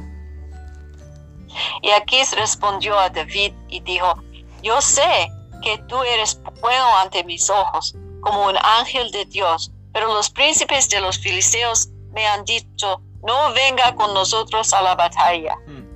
Y 1.82 1.90
Aquís 1.90 2.32
respondió 2.36 2.98
a 2.98 3.10
David 3.10 3.52
y 3.68 3.80
dijo, 3.80 4.22
yo 4.62 4.80
sé 4.80 5.30
que 5.62 5.78
tú 5.88 6.02
eres 6.02 6.40
bueno 6.60 6.98
ante 6.98 7.24
mis 7.24 7.50
ojos, 7.50 7.96
como 8.20 8.46
un 8.46 8.56
ángel 8.62 9.10
de 9.10 9.24
Dios, 9.26 9.72
pero 9.92 10.08
los 10.08 10.30
príncipes 10.30 10.88
de 10.88 11.00
los 11.00 11.18
filisteos 11.18 11.90
me 12.12 12.26
han 12.26 12.44
dicho, 12.44 13.00
no 13.26 13.52
venga 13.52 13.94
con 13.94 14.14
nosotros 14.14 14.72
a 14.72 14.82
la 14.82 14.94
batalla. 14.94 15.56
Hmm. 15.66 15.90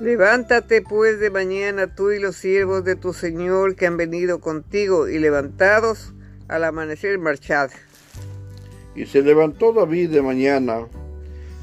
Levántate 0.00 0.80
pues 0.80 1.20
de 1.20 1.30
mañana 1.30 1.94
tú 1.94 2.10
y 2.10 2.18
los 2.18 2.36
siervos 2.36 2.84
de 2.84 2.96
tu 2.96 3.12
Señor 3.12 3.76
que 3.76 3.86
han 3.86 3.98
venido 3.98 4.40
contigo 4.40 5.08
y 5.08 5.18
levantados 5.18 6.14
al 6.48 6.64
amanecer 6.64 7.18
marchad. 7.18 7.70
Y 8.94 9.06
se 9.06 9.22
levantó 9.22 9.72
David 9.72 10.10
de 10.10 10.22
mañana, 10.22 10.86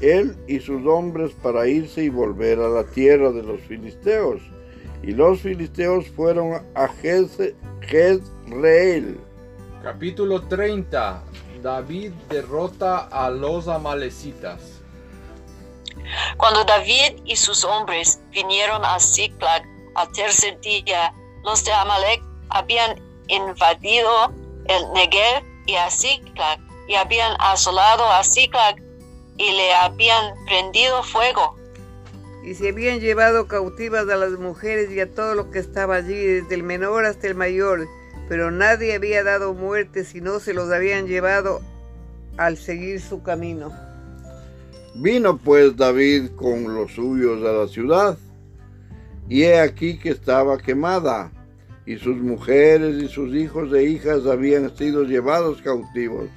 él 0.00 0.36
y 0.46 0.60
sus 0.60 0.86
hombres 0.86 1.32
para 1.42 1.66
irse 1.66 2.04
y 2.04 2.08
volver 2.08 2.58
a 2.58 2.68
la 2.68 2.84
tierra 2.84 3.32
de 3.32 3.42
los 3.42 3.60
filisteos. 3.62 4.40
Y 5.02 5.12
los 5.12 5.40
filisteos 5.40 6.06
fueron 6.08 6.66
a 6.74 6.88
Jezreel. 6.88 7.56
Capítulo 9.82 10.42
30. 10.42 11.22
David 11.62 12.12
derrota 12.28 13.08
a 13.10 13.30
los 13.30 13.68
amalecitas. 13.68 14.80
Cuando 16.36 16.64
David 16.64 17.20
y 17.24 17.36
sus 17.36 17.64
hombres 17.64 18.20
vinieron 18.30 18.84
a 18.84 18.98
Ziklag 18.98 19.62
al 19.94 20.10
tercer 20.12 20.60
día, 20.60 21.12
los 21.44 21.64
de 21.64 21.72
Amalek 21.72 22.22
habían 22.50 23.00
invadido 23.28 24.32
el 24.66 24.92
Negev 24.92 25.44
y 25.66 25.74
a 25.74 25.90
Ziklag 25.90 26.58
y 26.86 26.94
habían 26.94 27.36
asolado 27.40 28.10
a 28.10 28.24
Ziklag 28.24 28.76
y 29.38 29.52
le 29.52 29.72
habían 29.74 30.34
prendido 30.44 31.02
fuego. 31.02 31.56
Y 32.44 32.54
se 32.54 32.70
habían 32.70 33.00
llevado 33.00 33.46
cautivas 33.46 34.08
a 34.08 34.16
las 34.16 34.32
mujeres 34.32 34.90
y 34.90 35.00
a 35.00 35.12
todo 35.12 35.34
lo 35.34 35.50
que 35.50 35.60
estaba 35.60 35.96
allí, 35.96 36.14
desde 36.14 36.54
el 36.54 36.62
menor 36.62 37.04
hasta 37.04 37.28
el 37.28 37.34
mayor, 37.34 37.86
pero 38.28 38.50
nadie 38.50 38.94
había 38.94 39.22
dado 39.22 39.54
muerte, 39.54 40.04
sino 40.04 40.40
se 40.40 40.54
los 40.54 40.70
habían 40.70 41.06
llevado 41.06 41.60
al 42.36 42.56
seguir 42.56 43.00
su 43.00 43.22
camino. 43.22 43.72
Vino 44.94 45.38
pues 45.38 45.76
David 45.76 46.30
con 46.36 46.74
los 46.74 46.92
suyos 46.92 47.44
a 47.46 47.52
la 47.52 47.68
ciudad, 47.68 48.18
y 49.28 49.42
he 49.44 49.60
aquí 49.60 49.98
que 49.98 50.10
estaba 50.10 50.58
quemada, 50.58 51.30
y 51.86 51.96
sus 51.96 52.16
mujeres 52.16 53.02
y 53.02 53.08
sus 53.08 53.34
hijos 53.34 53.72
e 53.72 53.84
hijas 53.84 54.26
habían 54.26 54.74
sido 54.76 55.04
llevados 55.04 55.62
cautivos. 55.62 56.28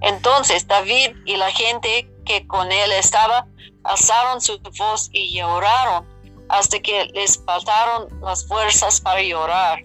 Entonces 0.00 0.66
David 0.66 1.16
y 1.24 1.36
la 1.36 1.50
gente 1.50 2.10
que 2.24 2.46
con 2.46 2.70
él 2.70 2.92
estaba 2.92 3.46
alzaron 3.84 4.40
su 4.40 4.58
voz 4.78 5.08
y 5.12 5.36
lloraron 5.36 6.04
hasta 6.48 6.78
que 6.80 7.06
les 7.14 7.38
faltaron 7.38 8.08
las 8.20 8.46
fuerzas 8.46 9.00
para 9.00 9.22
llorar. 9.22 9.80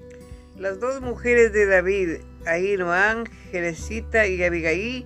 Las 0.57 0.79
dos 0.79 1.01
mujeres 1.01 1.51
de 1.51 1.65
David, 1.65 2.09
Ahinoam, 2.45 3.25
Jerecita 3.51 4.27
y 4.27 4.43
Abigail, 4.43 5.05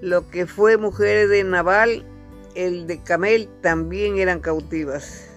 lo 0.00 0.28
que 0.30 0.46
fue 0.46 0.76
mujer 0.76 1.28
de 1.28 1.44
Nabal, 1.44 2.04
el 2.54 2.86
de 2.86 3.02
Camel, 3.02 3.48
también 3.62 4.18
eran 4.18 4.40
cautivas. 4.40 5.28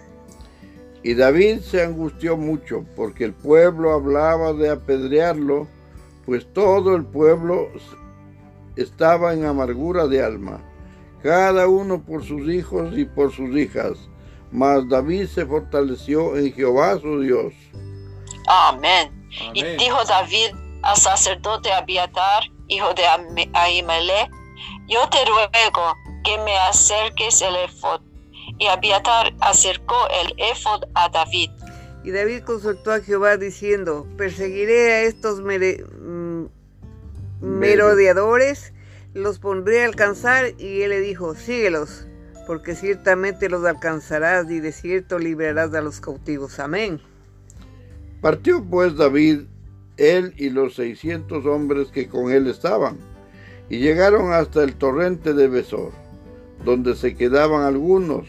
Y 1.03 1.15
David 1.15 1.61
se 1.61 1.81
angustió 1.81 2.37
mucho 2.37 2.85
porque 2.95 3.25
el 3.25 3.33
pueblo 3.33 3.91
hablaba 3.91 4.53
de 4.53 4.69
apedrearlo, 4.69 5.67
pues 6.25 6.45
todo 6.53 6.95
el 6.95 7.05
pueblo 7.05 7.69
estaba 8.75 9.33
en 9.33 9.45
amargura 9.45 10.07
de 10.07 10.23
alma, 10.23 10.61
cada 11.23 11.67
uno 11.67 12.03
por 12.03 12.23
sus 12.23 12.49
hijos 12.49 12.97
y 12.97 13.05
por 13.05 13.31
sus 13.31 13.55
hijas. 13.55 13.97
Mas 14.51 14.87
David 14.89 15.27
se 15.27 15.45
fortaleció 15.45 16.37
en 16.37 16.53
Jehová 16.53 16.99
su 16.99 17.21
Dios. 17.21 17.53
Amén. 18.47 19.09
Y 19.53 19.63
dijo 19.63 20.03
David 20.05 20.49
al 20.83 20.97
sacerdote 20.97 21.71
Abiatar, 21.71 22.43
hijo 22.67 22.93
de 22.93 23.03
Ahimelech, 23.53 24.29
yo 24.87 25.07
te 25.09 25.23
ruego 25.25 25.95
que 26.23 26.37
me 26.39 26.57
acerques 26.57 27.41
el 27.41 27.55
efod. 27.55 28.01
Y 28.57 28.67
Abiatar 28.67 29.33
acercó 29.39 29.95
el 30.21 30.33
efod 30.37 30.83
a 30.95 31.07
David. 31.09 31.49
Y 32.03 32.11
David 32.11 32.43
consultó 32.43 32.91
a 32.91 32.99
Jehová 32.99 33.37
diciendo, 33.37 34.07
perseguiré 34.17 34.91
a 34.91 35.01
estos 35.03 35.39
merodeadores, 37.41 38.73
los 39.13 39.39
pondré 39.39 39.83
a 39.83 39.85
alcanzar. 39.85 40.53
Y 40.57 40.81
él 40.81 40.91
le 40.91 40.99
dijo, 40.99 41.35
síguelos, 41.35 42.07
porque 42.47 42.75
ciertamente 42.75 43.49
los 43.49 43.65
alcanzarás 43.65 44.49
y 44.49 44.59
de 44.59 44.71
cierto 44.71 45.19
librarás 45.19 45.73
a 45.73 45.81
los 45.81 45.99
cautivos. 45.99 46.59
Amén. 46.59 47.01
Partió 48.21 48.63
pues 48.63 48.95
David, 48.95 49.41
él 49.97 50.33
y 50.37 50.49
los 50.49 50.75
seiscientos 50.75 51.45
hombres 51.45 51.89
que 51.89 52.07
con 52.07 52.31
él 52.31 52.47
estaban 52.47 52.97
y 53.69 53.79
llegaron 53.79 54.33
hasta 54.33 54.63
el 54.63 54.75
torrente 54.75 55.33
de 55.33 55.47
Besor, 55.47 55.91
donde 56.65 56.93
se 56.95 57.15
quedaban 57.15 57.63
algunos. 57.63 58.27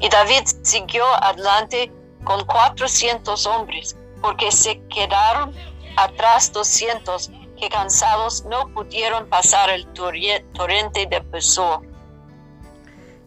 Y 0.00 0.08
David 0.08 0.42
siguió 0.62 1.04
adelante 1.22 1.92
con 2.24 2.44
cuatrocientos 2.46 3.46
hombres, 3.46 3.96
porque 4.20 4.50
se 4.50 4.80
quedaron 4.92 5.52
atrás 5.96 6.52
doscientos 6.52 7.30
que 7.58 7.68
cansados 7.68 8.44
no 8.44 8.68
pudieron 8.68 9.28
pasar 9.28 9.70
el 9.70 9.86
torrente 9.86 11.06
de 11.10 11.20
Besor. 11.30 11.80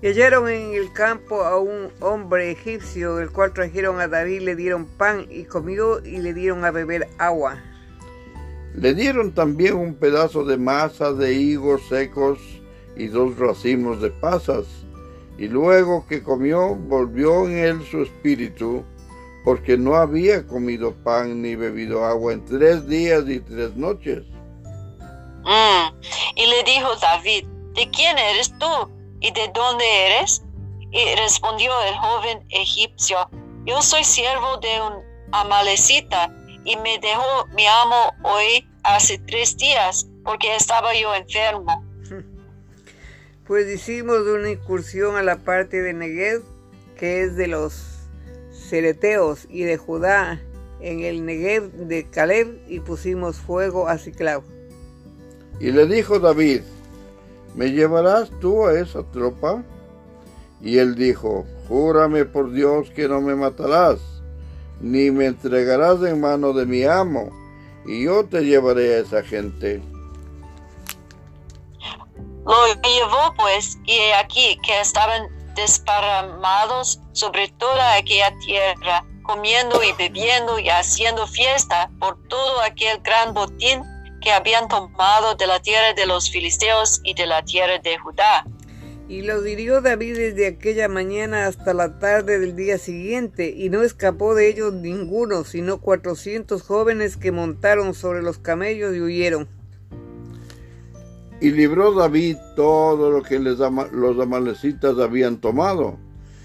Y 0.02 0.08
hallaron 0.08 0.50
en 0.50 0.74
el 0.74 0.92
campo 0.94 1.44
a 1.44 1.60
un 1.60 1.92
hombre 2.00 2.52
egipcio, 2.52 3.20
el 3.20 3.30
cual 3.32 3.54
trajeron 3.54 4.00
a 4.00 4.08
David, 4.08 4.42
le 4.42 4.56
dieron 4.56 4.86
pan 4.86 5.28
y 5.30 5.44
comió 5.44 6.04
y 6.04 6.18
le 6.18 6.34
dieron 6.34 6.66
a 6.66 6.72
beber 6.72 7.08
agua. 7.20 7.62
Le 8.74 8.94
dieron 8.94 9.32
también 9.34 9.76
un 9.76 9.96
pedazo 9.96 10.44
de 10.44 10.58
masa 10.58 11.14
de 11.14 11.34
higos 11.34 11.82
secos 11.88 12.40
y 12.96 13.08
dos 13.08 13.38
racimos 13.38 14.02
de 14.02 14.10
pasas. 14.10 14.66
Y 15.38 15.48
luego 15.48 16.06
que 16.08 16.24
comió, 16.24 16.76
volvió 16.76 17.48
en 17.48 17.58
él 17.58 17.82
su 17.90 18.02
espíritu, 18.02 18.84
porque 19.44 19.78
no 19.78 19.96
había 19.96 20.46
comido 20.46 20.94
pan 21.04 21.42
ni 21.42 21.56
bebido 21.56 22.06
agua 22.06 22.34
en 22.34 22.46
tres 22.46 22.88
días 22.88 23.24
y 23.28 23.40
tres 23.40 23.76
noches. 23.76 24.24
Mm. 25.44 25.96
Y 26.36 26.46
le 26.46 26.64
dijo 26.64 26.96
David, 27.02 27.46
¿de 27.74 27.90
quién 27.90 28.18
eres 28.18 28.54
tú? 28.60 28.90
¿Y 29.20 29.32
de 29.32 29.52
dónde 29.54 29.86
eres? 30.08 30.44
Y 30.92 31.16
respondió 31.16 31.72
el 31.88 31.96
joven 31.96 32.46
egipcio, 32.50 33.30
yo 33.66 33.82
soy 33.82 34.04
siervo 34.04 34.58
de 34.58 34.82
un 34.82 34.94
amalecita 35.32 36.36
y 36.66 36.76
me 36.78 37.00
dejó 37.00 37.48
mi 37.56 37.66
amo 37.66 38.14
hoy 38.24 38.68
hace 38.84 39.18
tres 39.20 39.58
días 39.58 40.08
porque 40.24 40.56
estaba 40.56 40.94
yo 40.94 41.14
enfermo. 41.16 41.86
Pues 43.48 43.68
hicimos 43.68 44.20
una 44.20 44.50
incursión 44.50 45.18
a 45.18 45.24
la 45.24 45.36
parte 45.38 45.82
de 45.82 45.92
Negev, 45.94 46.42
que 46.98 47.24
es 47.24 47.36
de 47.36 47.48
los 47.48 47.91
Cereteos 48.72 49.48
y 49.50 49.64
de 49.64 49.76
Judá, 49.76 50.42
en 50.80 51.02
el 51.02 51.26
Negev 51.26 51.74
de 51.74 52.10
Caleb, 52.10 52.58
y 52.70 52.80
pusimos 52.80 53.36
fuego 53.36 53.90
a 53.90 53.98
Ciclau. 53.98 54.44
Y 55.60 55.74
le 55.74 55.86
dijo 55.88 56.20
David, 56.20 56.62
¿me 57.54 57.70
llevarás 57.72 58.32
tú 58.40 58.66
a 58.66 58.80
esa 58.80 59.04
tropa? 59.12 59.62
Y 60.62 60.78
él 60.78 60.96
dijo, 60.96 61.46
júrame 61.68 62.24
por 62.24 62.54
Dios 62.54 62.90
que 62.92 63.10
no 63.10 63.20
me 63.20 63.36
matarás, 63.36 64.00
ni 64.80 65.12
me 65.12 65.26
entregarás 65.26 66.02
en 66.04 66.22
mano 66.22 66.54
de 66.54 66.66
mi 66.66 66.86
amo, 66.86 67.30
y 67.86 68.06
yo 68.06 68.24
te 68.24 68.46
llevaré 68.46 68.96
a 68.96 69.00
esa 69.00 69.22
gente. 69.22 69.82
Lo 72.46 72.68
llevó 72.68 73.36
pues, 73.36 73.78
y 73.84 73.92
he 73.92 74.14
aquí 74.14 74.58
que 74.66 74.80
estaban 74.80 75.28
desparramados 75.56 77.00
sobre 77.12 77.48
toda 77.50 77.96
aquella 77.96 78.32
tierra, 78.40 79.06
comiendo 79.24 79.84
y 79.84 79.92
bebiendo 79.94 80.60
y 80.60 80.70
haciendo 80.70 81.28
fiesta 81.28 81.90
por 82.00 82.18
todo 82.28 82.62
aquel 82.62 83.00
gran 83.02 83.34
botín 83.34 83.84
que 84.22 84.32
habían 84.32 84.68
tomado 84.68 85.36
de 85.36 85.48
la 85.48 85.60
tierra 85.60 85.94
de 85.94 86.06
los 86.06 86.30
filisteos 86.30 87.02
y 87.04 87.14
de 87.14 87.26
la 87.26 87.44
tierra 87.44 87.80
de 87.80 87.98
Judá. 87.98 88.46
Y 89.12 89.24
lo 89.24 89.42
dirigió 89.42 89.82
David 89.82 90.16
desde 90.16 90.48
aquella 90.48 90.88
mañana 90.88 91.48
hasta 91.48 91.74
la 91.74 92.00
tarde 92.00 92.40
del 92.40 92.56
día 92.56 92.78
siguiente, 92.78 93.54
y 93.54 93.70
no 93.70 93.84
escapó 93.84 94.36
de 94.36 94.48
ellos 94.48 94.72
ninguno, 94.72 95.44
sino 95.44 95.82
cuatrocientos 95.82 96.62
jóvenes 96.62 97.18
que 97.18 97.34
montaron 97.34 97.94
sobre 97.94 98.22
los 98.22 98.38
camellos 98.38 98.96
y 98.96 99.02
huyeron. 99.02 99.50
Y 101.42 101.52
libró 101.52 101.92
David 101.92 102.38
todo 102.56 103.10
lo 103.10 103.24
que 103.24 103.40
les 103.40 103.58
los 103.58 104.20
amalecitas 104.20 105.00
habían 105.00 105.38
tomado, 105.38 105.98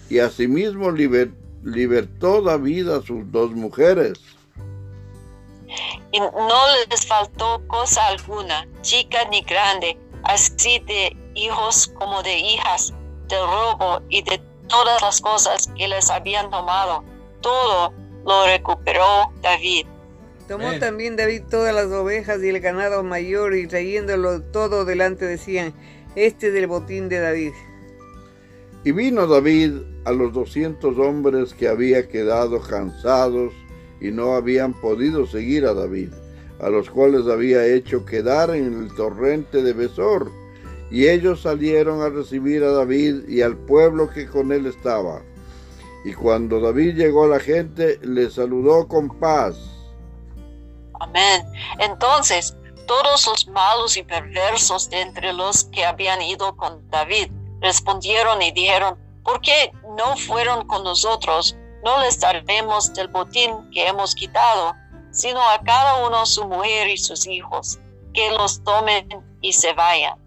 y 0.09 0.19
asimismo 0.21 0.91
libertó 0.91 2.41
David 2.41 2.89
a 2.89 3.03
sus 3.03 3.31
dos 3.31 3.51
mujeres. 3.53 4.19
Y 6.13 6.21
no 6.21 6.61
les 6.89 7.07
faltó 7.07 7.61
cosa 7.67 8.07
alguna, 8.07 8.67
chica 8.81 9.19
ni 9.31 9.43
grande, 9.43 9.99
así 10.25 10.79
de 10.87 11.15
hijos 11.35 11.89
como 11.99 12.23
de 12.23 12.39
hijas, 12.39 12.95
del 13.29 13.41
robo 13.41 14.01
y 14.09 14.23
de 14.23 14.41
todas 14.69 15.03
las 15.03 15.21
cosas 15.21 15.69
que 15.77 15.89
les 15.89 16.11
habían 16.11 16.51
tomado. 16.51 17.05
Todo 17.43 17.93
lo 18.25 18.47
recuperó 18.47 19.31
David. 19.43 19.87
Tomó 20.49 20.79
también 20.79 21.17
David 21.17 21.43
todas 21.51 21.75
las 21.75 21.87
ovejas 21.87 22.41
y 22.43 22.49
el 22.49 22.61
ganado 22.61 23.03
mayor 23.03 23.57
y 23.57 23.67
trayéndolo 23.67 24.43
todo 24.43 24.85
delante 24.85 25.25
decían, 25.25 25.75
este 26.15 26.49
es 26.49 26.55
el 26.55 26.69
botín 26.69 27.09
de 27.09 27.19
David. 27.19 27.53
Y 28.85 28.93
vino 28.93 29.27
David 29.27 29.73
a 30.05 30.13
los 30.13 30.33
doscientos 30.33 30.99
hombres 30.99 31.53
que 31.53 31.67
había 31.67 32.07
quedado 32.07 32.61
cansados 32.61 33.53
y 34.01 34.13
no 34.13 34.35
habían 34.35 34.73
podido 34.73 35.27
seguir 35.27 35.67
a 35.67 35.75
David, 35.75 36.11
a 36.61 36.71
los 36.71 36.91
cuales 36.91 37.27
había 37.27 37.67
hecho 37.67 38.07
quedar 38.07 38.51
en 38.55 38.85
el 38.85 38.95
torrente 38.95 39.65
de 39.65 39.73
Besor. 39.73 40.31
Y 40.93 41.09
ellos 41.09 41.43
salieron 41.43 42.03
a 42.03 42.09
recibir 42.09 42.63
a 42.63 42.71
David 42.71 43.29
y 43.29 43.43
al 43.43 43.57
pueblo 43.57 44.09
que 44.09 44.27
con 44.29 44.53
él 44.53 44.67
estaba. 44.67 45.23
Y 46.05 46.13
cuando 46.13 46.61
David 46.61 46.95
llegó 46.95 47.25
a 47.25 47.29
la 47.29 47.41
gente, 47.41 47.99
le 48.03 48.31
saludó 48.31 48.87
con 48.87 49.09
paz 49.19 49.76
Amén. 51.01 51.45
Entonces, 51.79 52.57
todos 52.87 53.27
los 53.27 53.49
malos 53.49 53.97
y 53.97 54.03
perversos 54.03 54.89
de 54.91 55.01
entre 55.01 55.33
los 55.33 55.65
que 55.65 55.85
habían 55.85 56.23
ido 56.23 56.57
con 56.57 56.89
David 56.91 57.31
respondieron 57.61 58.41
y 58.43 58.53
dijeron, 58.53 58.99
¿por 59.25 59.41
qué 59.41 59.73
no 59.97 60.17
fueron 60.17 60.67
con 60.67 60.85
nosotros? 60.85 61.57
No 61.85 62.01
les 62.01 62.21
daremos 62.21 62.93
del 62.95 63.09
botín 63.09 63.71
que 63.73 63.87
hemos 63.87 64.15
quitado, 64.15 64.75
sino 65.11 65.41
a 65.41 65.61
cada 65.65 66.07
uno 66.07 66.27
su 66.27 66.47
mujer 66.47 66.89
y 66.89 66.97
sus 66.97 67.27
hijos, 67.27 67.81
que 68.13 68.31
los 68.31 68.63
tomen 68.63 69.09
y 69.41 69.53
se 69.53 69.73
vayan. 69.73 70.19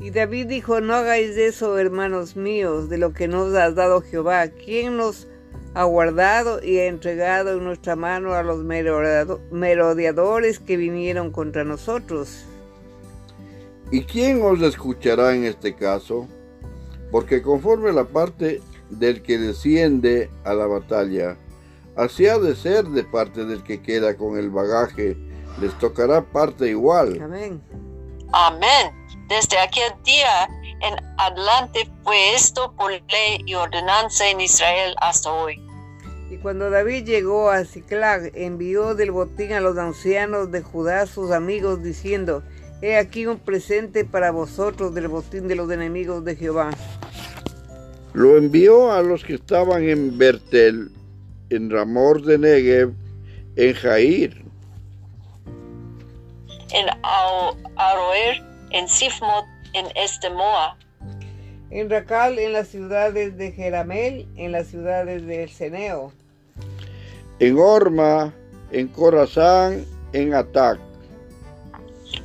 Y 0.00 0.10
David 0.10 0.46
dijo, 0.46 0.80
no 0.80 0.94
hagáis 0.94 1.36
eso, 1.36 1.76
hermanos 1.76 2.36
míos, 2.36 2.88
de 2.88 2.98
lo 2.98 3.12
que 3.12 3.26
nos 3.26 3.52
ha 3.54 3.70
dado 3.72 4.00
Jehová. 4.00 4.46
¿Quién 4.48 4.96
nos 4.96 5.26
ha 5.74 5.84
guardado 5.84 6.62
y 6.62 6.78
ha 6.78 6.86
entregado 6.86 7.52
en 7.52 7.64
nuestra 7.64 7.96
mano 7.96 8.34
a 8.34 8.42
los 8.42 8.64
merodeadores 8.64 10.58
que 10.58 10.76
vinieron 10.76 11.30
contra 11.30 11.64
nosotros. 11.64 12.44
¿Y 13.90 14.02
quién 14.02 14.42
os 14.42 14.60
escuchará 14.60 15.34
en 15.34 15.44
este 15.44 15.74
caso? 15.74 16.28
Porque 17.10 17.40
conforme 17.40 17.92
la 17.92 18.04
parte 18.04 18.60
del 18.90 19.22
que 19.22 19.38
desciende 19.38 20.30
a 20.44 20.52
la 20.52 20.66
batalla, 20.66 21.36
así 21.96 22.26
ha 22.26 22.38
de 22.38 22.54
ser 22.54 22.84
de 22.86 23.04
parte 23.04 23.44
del 23.44 23.62
que 23.62 23.80
queda 23.80 24.16
con 24.16 24.36
el 24.38 24.50
bagaje, 24.50 25.16
les 25.60 25.72
tocará 25.78 26.22
parte 26.22 26.68
igual. 26.68 27.20
Amén. 27.22 27.62
Amén. 28.32 28.92
Desde 29.28 29.58
aquel 29.58 29.92
día 30.04 30.48
en 30.80 30.94
adelante 31.18 31.88
fue 32.02 32.34
esto 32.34 32.72
por 32.76 32.90
ley 32.90 33.42
y 33.44 33.54
ordenanza 33.54 34.28
en 34.30 34.40
Israel 34.40 34.94
hasta 35.00 35.30
hoy. 35.30 35.60
Y 36.30 36.38
cuando 36.38 36.70
David 36.70 37.04
llegó 37.04 37.50
a 37.50 37.64
Ciclag, 37.64 38.30
envió 38.34 38.94
del 38.94 39.10
botín 39.10 39.52
a 39.52 39.60
los 39.60 39.76
ancianos 39.76 40.50
de 40.50 40.62
Judá 40.62 41.06
sus 41.06 41.30
amigos, 41.30 41.82
diciendo, 41.82 42.42
He 42.80 42.96
aquí 42.96 43.26
un 43.26 43.38
presente 43.38 44.04
para 44.04 44.30
vosotros 44.30 44.94
del 44.94 45.08
botín 45.08 45.48
de 45.48 45.56
los 45.56 45.70
enemigos 45.70 46.24
de 46.24 46.36
Jehová. 46.36 46.70
Lo 48.14 48.36
envió 48.36 48.92
a 48.92 49.02
los 49.02 49.24
que 49.24 49.34
estaban 49.34 49.88
en 49.88 50.16
Bertel, 50.16 50.90
en 51.50 51.70
Ramor 51.70 52.22
de 52.22 52.38
Negev, 52.38 52.92
en 53.56 53.74
Jair, 53.74 54.44
en 56.70 56.86
Aroer, 57.76 58.47
en 58.70 58.88
Sifmot, 58.88 59.46
en 59.72 59.86
Estemoa, 59.96 60.76
en 61.70 61.90
Racal, 61.90 62.38
en 62.38 62.52
las 62.52 62.68
ciudades 62.68 63.36
de 63.36 63.52
Jeramel, 63.52 64.26
en 64.36 64.52
las 64.52 64.68
ciudades 64.68 65.26
de 65.26 65.48
Ceneo, 65.48 66.12
en 67.38 67.58
Orma, 67.58 68.32
en 68.72 68.88
Corazán, 68.88 69.84
en 70.12 70.34
Atac, 70.34 70.78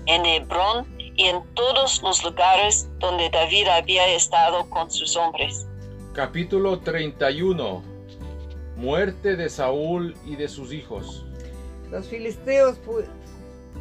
en 0.06 0.26
Hebrón 0.26 0.88
y 0.98 1.28
en 1.28 1.44
todos 1.54 2.02
los 2.02 2.24
lugares 2.24 2.90
donde 3.00 3.30
David 3.30 3.68
había 3.68 4.08
estado 4.16 4.70
con 4.70 4.90
sus 4.90 5.16
hombres. 5.16 5.68
Capítulo 6.14 6.80
31 6.80 7.94
Muerte 8.76 9.36
de 9.36 9.50
Saúl 9.50 10.16
y 10.26 10.36
de 10.36 10.48
sus 10.48 10.74
hijos. 10.74 11.26
Los 11.92 12.08
filisteos 12.08 12.78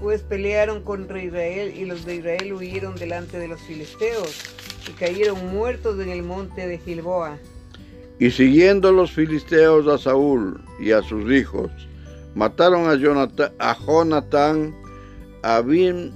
pues, 0.01 0.23
pelearon 0.23 0.83
contra 0.83 1.23
Israel 1.23 1.75
y 1.77 1.85
los 1.85 2.05
de 2.05 2.17
Israel 2.17 2.53
huyeron 2.53 2.95
delante 2.97 3.39
de 3.39 3.49
los 3.49 3.61
filisteos 3.61 4.37
y 4.89 4.93
cayeron 4.93 5.55
muertos 5.55 6.01
en 6.01 6.09
el 6.09 6.23
monte 6.23 6.67
de 6.67 6.79
Gilboa. 6.79 7.39
Y 8.19 8.31
siguiendo 8.31 8.93
los 8.93 9.11
filisteos 9.11 9.87
a 9.89 9.99
Saúl 9.99 10.63
y 10.81 10.93
a 10.93 11.03
sus 11.03 11.31
hijos, 11.31 11.71
mataron 12.35 12.89
a, 12.89 12.97
Jonathan, 12.97 13.53
a 13.59 13.77
Jonatán, 13.79 14.75
a 15.43 15.61
Bin 15.61 16.13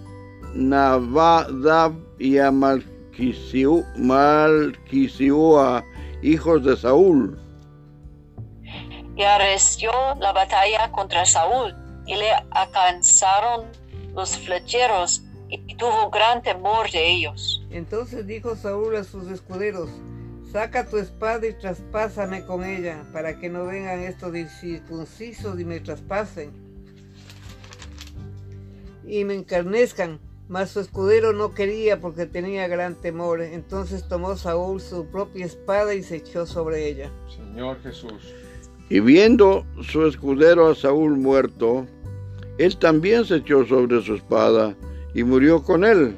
Nabadab 0.55 1.93
y 2.19 2.39
a 2.39 2.51
Malquisiua, 2.51 3.85
hijos 6.23 6.65
de 6.65 6.77
Saúl. 6.77 7.39
Y 9.17 9.23
arreció 9.23 9.91
la 10.21 10.33
batalla 10.33 10.91
contra 10.93 11.25
Saúl 11.25 11.86
y 12.07 12.17
le 12.17 12.31
alcanzaron 12.51 13.67
los 14.15 14.39
flecheros 14.39 15.23
y 15.49 15.75
tuvo 15.77 16.11
gran 16.11 16.43
temor 16.43 16.91
de 16.91 17.11
ellos. 17.11 17.65
Entonces 17.71 18.27
dijo 18.27 18.57
Saúl 18.57 18.97
a 18.97 19.05
sus 19.05 19.31
escuderos, 19.31 19.91
saca 20.51 20.89
tu 20.89 20.97
espada 20.97 21.47
y 21.47 21.53
traspásame 21.55 22.45
con 22.45 22.65
ella, 22.65 23.05
para 23.13 23.39
que 23.39 23.49
no 23.49 23.67
vengan 23.67 24.01
estos 24.01 24.35
incircuncisos 24.35 25.61
y 25.61 25.65
me 25.65 25.81
traspasen 25.81 26.67
y 29.07 29.25
me 29.25 29.35
encarnezcan. 29.35 30.21
Mas 30.49 30.71
su 30.71 30.81
escudero 30.81 31.33
no 31.33 31.55
quería 31.55 32.01
porque 32.01 32.27
tenía 32.27 32.69
gran 32.69 32.95
temor. 32.95 33.43
Entonces 33.43 34.07
tomó 34.07 34.37
Saúl 34.37 34.81
su 34.81 35.07
propia 35.07 35.45
espada 35.45 35.95
y 35.95 36.03
se 36.03 36.17
echó 36.17 36.47
sobre 36.47 36.89
ella. 36.89 37.11
Señor 37.29 37.83
Jesús. 37.83 38.35
Y 38.89 39.01
viendo 39.01 39.67
su 39.83 40.07
escudero 40.07 40.69
a 40.69 40.75
Saúl 40.77 41.17
muerto, 41.17 41.87
él 42.59 42.77
también 42.79 43.25
se 43.25 43.37
echó 43.37 43.67
sobre 43.67 44.03
su 44.03 44.15
espada 44.15 44.75
y 45.15 45.25
murió 45.25 45.63
con 45.63 45.85
él. 45.85 46.17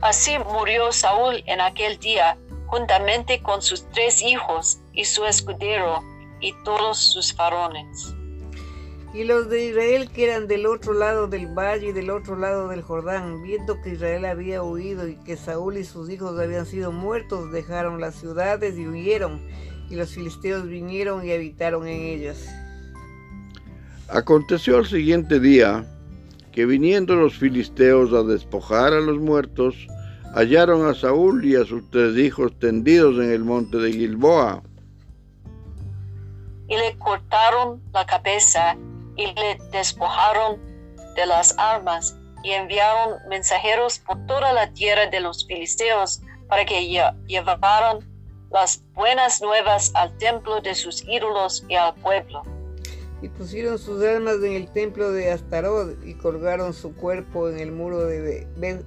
Así 0.00 0.32
murió 0.38 0.92
Saúl 0.92 1.42
en 1.46 1.60
aquel 1.60 1.98
día, 1.98 2.38
juntamente 2.66 3.42
con 3.42 3.62
sus 3.62 3.88
tres 3.90 4.22
hijos 4.22 4.80
y 4.92 5.04
su 5.04 5.24
escudero 5.24 6.02
y 6.40 6.54
todos 6.64 6.98
sus 6.98 7.34
varones. 7.36 8.14
Y 9.12 9.24
los 9.24 9.50
de 9.50 9.66
Israel 9.66 10.08
que 10.10 10.24
eran 10.24 10.46
del 10.46 10.66
otro 10.66 10.92
lado 10.92 11.26
del 11.26 11.48
valle 11.48 11.88
y 11.88 11.92
del 11.92 12.10
otro 12.10 12.36
lado 12.36 12.68
del 12.68 12.82
Jordán, 12.82 13.42
viendo 13.42 13.80
que 13.82 13.90
Israel 13.90 14.24
había 14.24 14.62
huido 14.62 15.08
y 15.08 15.16
que 15.16 15.36
Saúl 15.36 15.78
y 15.78 15.84
sus 15.84 16.08
hijos 16.08 16.38
habían 16.38 16.64
sido 16.64 16.92
muertos, 16.92 17.50
dejaron 17.50 18.00
las 18.00 18.14
ciudades 18.14 18.78
y 18.78 18.86
huyeron, 18.86 19.44
y 19.90 19.96
los 19.96 20.10
filisteos 20.10 20.68
vinieron 20.68 21.26
y 21.26 21.32
habitaron 21.32 21.88
en 21.88 22.00
ellas. 22.00 22.48
Aconteció 24.12 24.78
al 24.78 24.86
siguiente 24.86 25.38
día 25.38 25.84
que 26.50 26.66
viniendo 26.66 27.14
los 27.14 27.38
filisteos 27.38 28.12
a 28.12 28.24
despojar 28.24 28.92
a 28.92 29.00
los 29.00 29.18
muertos, 29.18 29.86
hallaron 30.34 30.84
a 30.88 30.94
Saúl 30.94 31.44
y 31.44 31.54
a 31.54 31.64
sus 31.64 31.88
tres 31.90 32.16
hijos 32.16 32.58
tendidos 32.58 33.16
en 33.16 33.30
el 33.30 33.44
monte 33.44 33.78
de 33.78 33.92
Gilboa. 33.92 34.62
Y 36.66 36.76
le 36.76 36.98
cortaron 36.98 37.80
la 37.92 38.04
cabeza 38.04 38.76
y 39.16 39.26
le 39.26 39.58
despojaron 39.70 40.58
de 41.14 41.26
las 41.26 41.56
armas 41.56 42.16
y 42.42 42.50
enviaron 42.50 43.16
mensajeros 43.28 44.00
por 44.00 44.18
toda 44.26 44.52
la 44.52 44.72
tierra 44.72 45.06
de 45.06 45.20
los 45.20 45.46
filisteos 45.46 46.20
para 46.48 46.64
que 46.64 46.84
llevaran 47.28 47.98
las 48.50 48.82
buenas 48.94 49.40
nuevas 49.40 49.92
al 49.94 50.16
templo 50.18 50.60
de 50.60 50.74
sus 50.74 51.04
ídolos 51.06 51.64
y 51.68 51.76
al 51.76 51.94
pueblo. 51.94 52.42
Y 53.22 53.28
pusieron 53.28 53.78
sus 53.78 54.02
armas 54.02 54.36
en 54.36 54.52
el 54.52 54.70
templo 54.72 55.10
de 55.12 55.30
Astarot 55.30 55.96
y 56.04 56.14
colgaron 56.14 56.72
su 56.72 56.94
cuerpo 56.94 57.48
en 57.48 57.58
el 57.58 57.72
muro 57.72 58.00
de 58.04 58.46
ben 58.56 58.84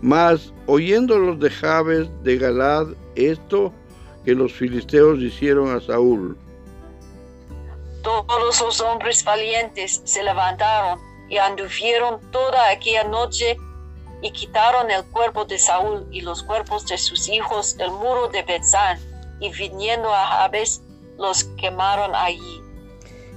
Mas 0.00 0.52
oyendo 0.66 1.18
los 1.18 1.38
de 1.38 1.50
Jabes 1.50 2.08
de 2.22 2.38
Galad 2.38 2.88
esto 3.14 3.72
que 4.24 4.34
los 4.34 4.52
filisteos 4.52 5.18
hicieron 5.18 5.74
a 5.76 5.80
Saúl, 5.80 6.36
todos 8.02 8.60
los 8.60 8.80
hombres 8.80 9.24
valientes 9.24 10.00
se 10.04 10.22
levantaron 10.22 10.98
y 11.28 11.36
anduvieron 11.38 12.20
toda 12.30 12.70
aquella 12.70 13.04
noche 13.04 13.56
y 14.22 14.32
quitaron 14.32 14.90
el 14.90 15.04
cuerpo 15.04 15.44
de 15.44 15.58
Saúl 15.58 16.06
y 16.10 16.20
los 16.22 16.42
cuerpos 16.42 16.86
de 16.86 16.98
sus 16.98 17.28
hijos 17.28 17.76
del 17.76 17.90
muro 17.90 18.28
de 18.28 18.42
Betzán 18.42 18.98
y 19.38 19.50
viniendo 19.52 20.12
a 20.12 20.26
Jabes 20.26 20.82
los 21.20 21.44
quemaron 21.58 22.14
allí. 22.14 22.62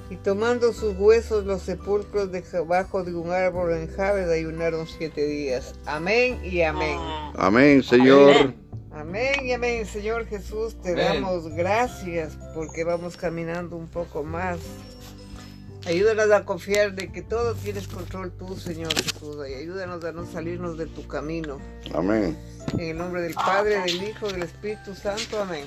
Y 0.10 0.16
tomando 0.18 0.74
sus 0.74 0.96
huesos 0.98 1.46
los 1.46 1.62
sepulcros 1.64 2.32
debajo 2.32 3.04
de 3.04 3.16
un 3.16 3.32
árbol 3.32 3.74
en 3.74 3.88
Jabes 3.88 4.30
ayunaron 4.30 4.88
siete 4.88 5.26
días. 5.26 5.76
Amén 5.86 6.40
y 6.44 6.62
amén. 6.62 6.98
Mm. 6.98 7.34
Amén, 7.36 7.84
Señor. 7.84 8.54
Amén 8.92 9.34
y 9.44 9.54
amén, 9.54 9.86
Señor 9.86 10.28
Jesús. 10.28 10.80
Te 10.82 10.94
damos 10.94 11.48
gracias 11.50 12.38
porque 12.54 12.84
vamos 12.84 13.18
caminando 13.18 13.76
un 13.76 13.88
poco 13.88 14.24
más. 14.24 14.60
Ayúdanos 15.86 16.32
a 16.32 16.46
confiar 16.46 16.94
de 16.94 17.12
que 17.12 17.22
todo 17.22 17.56
tienes 17.56 17.88
control 17.88 18.32
tú, 18.38 18.56
Señor 18.56 18.94
Jesús. 18.94 19.38
Y 19.50 19.54
ayúdanos 19.56 20.04
a 20.06 20.12
no 20.12 20.26
salirnos 20.26 20.78
de 20.78 20.86
tu 20.86 21.08
camino. 21.08 21.60
Amén. 21.94 22.38
En 22.74 22.82
el 22.82 22.98
nombre 22.98 23.22
del 23.22 23.34
Padre, 23.34 23.80
del 23.82 24.04
Hijo, 24.04 24.28
del 24.28 24.44
Espíritu 24.44 24.94
Santo. 24.96 25.42
Amén. 25.42 25.66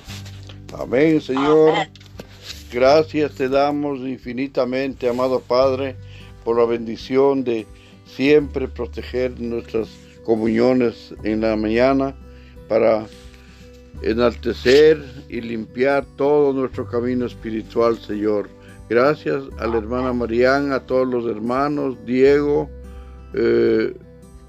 Amén, 0.73 1.21
Señor. 1.21 1.73
Gracias 2.71 3.35
te 3.35 3.47
damos 3.47 3.99
infinitamente, 3.99 5.07
amado 5.07 5.39
Padre, 5.39 5.95
por 6.43 6.57
la 6.57 6.65
bendición 6.65 7.43
de 7.43 7.65
siempre 8.05 8.67
proteger 8.67 9.39
nuestras 9.39 9.87
comuniones 10.25 11.13
en 11.23 11.41
la 11.41 11.55
mañana 11.55 12.15
para 12.67 13.05
enaltecer 14.01 15.01
y 15.29 15.39
limpiar 15.39 16.05
todo 16.17 16.51
nuestro 16.53 16.85
camino 16.87 17.25
espiritual, 17.25 17.97
Señor. 17.97 18.49
Gracias 18.89 19.43
a 19.59 19.67
la 19.67 19.77
hermana 19.77 20.11
Mariana, 20.13 20.75
a 20.75 20.79
todos 20.85 21.07
los 21.07 21.25
hermanos, 21.25 21.97
Diego, 22.05 22.69
eh, 23.33 23.93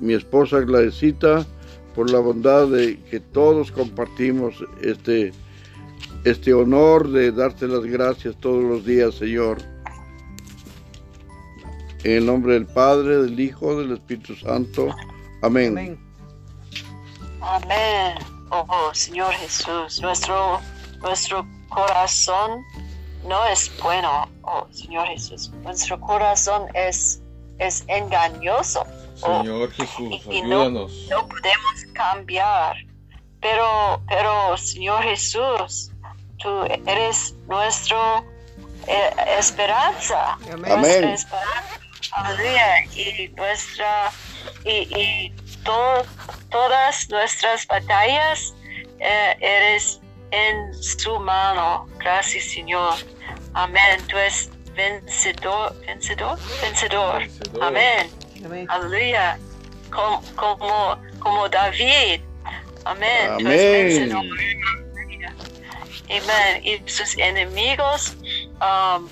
mi 0.00 0.14
esposa 0.14 0.60
Gladesita, 0.60 1.46
por 1.94 2.10
la 2.10 2.18
bondad 2.18 2.68
de 2.68 2.98
que 3.10 3.20
todos 3.20 3.72
compartimos 3.72 4.54
este, 4.82 5.32
este 6.24 6.52
honor 6.52 7.10
de 7.10 7.32
darte 7.32 7.66
las 7.66 7.84
gracias 7.84 8.36
todos 8.40 8.62
los 8.62 8.84
días, 8.84 9.14
Señor. 9.14 9.58
En 12.04 12.12
el 12.12 12.26
nombre 12.26 12.54
del 12.54 12.66
Padre, 12.66 13.22
del 13.22 13.38
Hijo, 13.38 13.78
del 13.78 13.92
Espíritu 13.92 14.34
Santo. 14.36 14.94
Amén. 15.42 15.98
Amén. 17.40 18.18
Oh 18.50 18.90
Señor 18.94 19.32
Jesús, 19.34 20.00
nuestro, 20.00 20.60
nuestro 21.00 21.46
corazón 21.68 22.64
no 23.26 23.44
es 23.46 23.70
bueno, 23.82 24.28
oh 24.42 24.66
Señor 24.70 25.06
Jesús. 25.08 25.50
Nuestro 25.62 26.00
corazón 26.00 26.66
es, 26.74 27.20
es 27.58 27.84
engañoso. 27.88 28.84
Oh, 29.22 29.42
Señor 29.42 29.70
Jesús, 29.72 30.26
ayúdanos. 30.28 31.06
No, 31.10 31.28
podemos 31.28 31.84
cambiar. 31.92 32.76
Pero, 33.40 34.02
pero 34.08 34.56
Señor 34.56 35.02
Jesús, 35.02 35.92
tú 36.38 36.64
eres 36.86 37.34
nuestro 37.46 38.24
eh, 38.86 39.10
esperanza. 39.38 40.38
Amén. 40.52 40.80
Nuestra 40.80 41.14
esperanza. 41.14 41.78
Y 42.94 43.28
nuestra 43.36 44.10
y, 44.64 44.88
y 44.96 45.34
todas 46.50 47.08
nuestras 47.10 47.66
batallas 47.66 48.54
eh, 48.98 49.36
eres 49.40 50.00
en 50.30 50.74
su 50.74 51.18
mano. 51.20 51.86
Gracias, 51.98 52.44
Señor. 52.44 52.94
Amén. 53.54 54.00
Tú 54.08 54.16
eres 54.16 54.50
vencedor, 54.74 55.74
vencedor, 55.86 56.38
vencedor. 56.62 57.22
Amén. 57.60 58.10
Aleluya. 58.68 59.38
Como, 59.90 60.22
como, 60.36 60.98
como, 61.18 61.48
David. 61.48 62.20
Amén. 62.84 63.38
Tú 63.38 63.48
eres 63.48 63.98
vencedor. 63.98 64.24
Amén. 66.10 66.62
Y 66.64 66.90
sus 66.90 67.16
enemigos 67.18 68.16
um, 68.60 69.04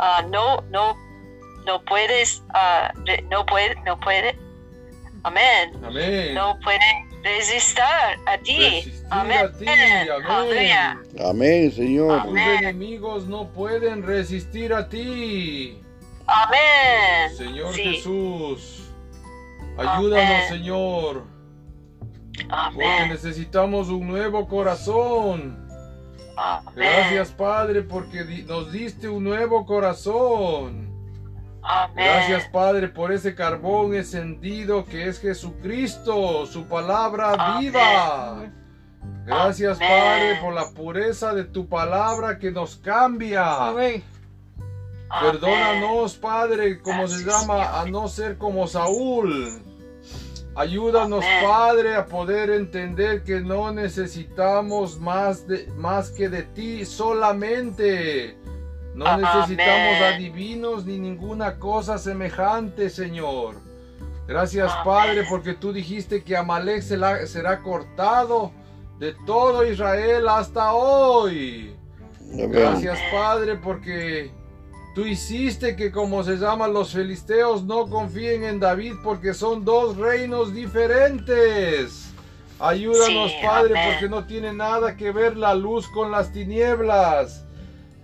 uh, 0.00 0.28
no, 0.30 0.62
no, 0.70 0.96
no 1.66 1.82
puedes, 1.84 2.42
uh, 2.54 3.00
no 3.30 3.46
puede, 3.46 3.74
no 3.84 3.98
puede 4.00 4.36
Amén. 5.24 5.72
Amén. 5.82 6.34
No 6.34 6.58
puede 6.62 6.78
resistir 7.22 7.82
a 8.26 8.38
ti. 8.42 8.92
Amén. 9.08 9.50
Amén. 10.28 10.98
Amén, 11.18 11.72
Señor. 11.72 12.24
Tus 12.24 12.38
enemigos 12.38 13.26
no 13.26 13.48
pueden 13.48 14.02
resistir 14.02 14.74
a 14.74 14.86
ti. 14.86 15.80
Amén. 16.26 17.36
Señor 17.36 17.74
Jesús, 17.74 18.90
ayúdanos, 19.78 20.48
Señor. 20.48 21.24
Amén. 22.50 22.74
Porque 22.74 23.08
necesitamos 23.08 23.88
un 23.88 24.06
nuevo 24.06 24.46
corazón. 24.46 25.63
Amén. 26.36 26.74
Gracias, 26.74 27.30
Padre, 27.30 27.82
porque 27.82 28.24
nos 28.46 28.72
diste 28.72 29.08
un 29.08 29.24
nuevo 29.24 29.64
corazón. 29.66 30.94
Gracias 31.94 32.44
Padre 32.48 32.88
por 32.88 33.12
ese 33.12 33.34
carbón 33.34 33.94
encendido 33.94 34.84
que 34.84 35.08
es 35.08 35.20
Jesucristo, 35.20 36.46
su 36.46 36.66
palabra 36.66 37.58
viva. 37.58 38.50
Gracias 39.24 39.78
Padre 39.78 40.38
por 40.42 40.52
la 40.52 40.70
pureza 40.74 41.32
de 41.34 41.44
tu 41.44 41.66
palabra 41.66 42.38
que 42.38 42.50
nos 42.50 42.76
cambia. 42.76 43.72
Perdónanos 45.20 46.16
Padre, 46.16 46.80
como 46.80 47.06
se 47.06 47.24
llama, 47.24 47.80
a 47.80 47.86
no 47.86 48.08
ser 48.08 48.36
como 48.36 48.66
Saúl. 48.66 49.62
Ayúdanos, 50.56 51.24
Padre, 51.42 51.96
a 51.96 52.06
poder 52.06 52.50
entender 52.50 53.24
que 53.24 53.40
no 53.40 53.72
necesitamos 53.72 55.00
más, 55.00 55.48
de, 55.48 55.66
más 55.76 56.10
que 56.10 56.28
de 56.28 56.42
ti 56.42 56.84
solamente. 56.84 58.36
No 58.94 59.16
necesitamos 59.16 60.00
adivinos 60.00 60.84
ni 60.86 60.98
ninguna 60.98 61.58
cosa 61.58 61.98
semejante, 61.98 62.88
Señor. 62.88 63.56
Gracias, 64.28 64.72
Padre, 64.84 65.24
porque 65.28 65.54
tú 65.54 65.72
dijiste 65.72 66.22
que 66.22 66.36
Amalek 66.36 66.82
será 66.82 67.60
cortado 67.60 68.52
de 68.98 69.12
todo 69.26 69.66
Israel 69.66 70.28
hasta 70.28 70.72
hoy. 70.72 71.76
Gracias, 72.20 72.98
Padre, 73.12 73.56
porque 73.56 74.30
tú 74.94 75.06
hiciste 75.06 75.76
que, 75.76 75.90
como 75.90 76.22
se 76.22 76.36
llaman 76.36 76.72
los 76.72 76.92
filisteos, 76.92 77.64
no 77.64 77.88
confíen 77.88 78.44
en 78.44 78.60
David 78.60 78.94
porque 79.02 79.34
son 79.34 79.64
dos 79.64 79.96
reinos 79.96 80.54
diferentes. 80.54 82.12
Ayúdanos, 82.60 83.32
Padre, 83.42 83.74
porque 83.90 84.08
no 84.08 84.24
tiene 84.24 84.52
nada 84.52 84.96
que 84.96 85.10
ver 85.10 85.36
la 85.36 85.54
luz 85.54 85.88
con 85.88 86.10
las 86.10 86.32
tinieblas. 86.32 87.44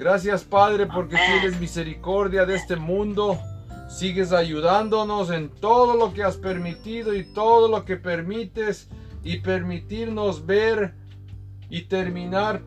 Gracias 0.00 0.44
Padre 0.44 0.86
porque 0.86 1.14
tienes 1.14 1.60
misericordia 1.60 2.46
de 2.46 2.56
este 2.56 2.76
mundo. 2.76 3.38
Sigues 3.90 4.32
ayudándonos 4.32 5.30
en 5.30 5.50
todo 5.50 5.94
lo 5.94 6.14
que 6.14 6.22
has 6.22 6.38
permitido 6.38 7.14
y 7.14 7.24
todo 7.34 7.68
lo 7.68 7.84
que 7.84 7.96
permites 7.96 8.88
y 9.22 9.40
permitirnos 9.40 10.46
ver 10.46 10.94
y 11.68 11.82
terminar 11.82 12.62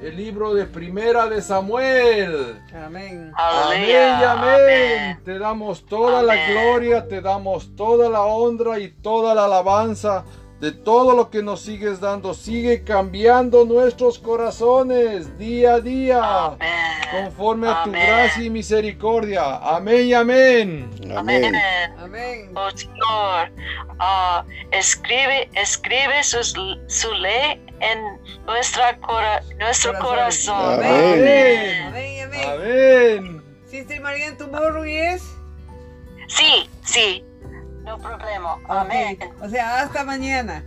el 0.00 0.16
libro 0.16 0.54
de 0.54 0.66
Primera 0.66 1.26
de 1.26 1.40
Samuel. 1.40 2.60
Amén. 2.74 3.32
Amén 3.34 3.88
y 3.88 4.24
amén. 4.24 5.20
Te 5.24 5.38
damos 5.38 5.86
toda 5.86 6.22
la 6.22 6.50
gloria, 6.50 7.08
te 7.08 7.20
damos 7.20 7.74
toda 7.76 8.10
la 8.10 8.22
honra 8.22 8.78
y 8.78 8.88
toda 8.90 9.34
la 9.34 9.46
alabanza 9.46 10.24
de 10.60 10.72
todo 10.72 11.14
lo 11.14 11.30
que 11.30 11.42
nos 11.42 11.60
sigues 11.60 12.00
dando. 12.00 12.34
Sigue 12.34 12.82
cambiando 12.82 13.64
nuestros 13.64 14.18
corazones 14.18 15.36
día 15.38 15.74
a 15.74 15.80
día. 15.80 16.56
Conforme 17.10 17.68
a 17.68 17.84
tu 17.84 17.92
gracia 17.92 18.42
y 18.42 18.50
misericordia. 18.50 19.56
Amén 19.56 20.06
y 20.06 20.14
amén. 20.14 20.90
Amén. 21.16 21.52
Amén. 21.98 22.50
Oh 22.54 22.70
Señor, 22.74 23.52
ah, 23.98 24.44
escribe, 24.72 25.48
escribe 25.54 26.22
su, 26.24 26.42
su, 26.42 27.12
ley 27.12 27.62
en 27.80 28.44
nuestra 28.46 28.98
nuestro 29.58 29.98
corazón. 29.98 30.74
Amén. 30.74 31.86
Amén. 31.86 32.22
Amén. 32.24 32.48
Amén. 32.48 33.42
Sister 33.66 34.00
María, 34.00 34.36
¿tomorrow 34.36 34.84
es? 34.84 35.22
Sí, 36.28 36.68
sí. 36.82 37.24
No 37.86 37.96
problema. 37.98 38.58
Amén. 38.68 39.16
O 39.40 39.48
sea, 39.48 39.82
hasta 39.82 40.02
mañana. 40.04 40.64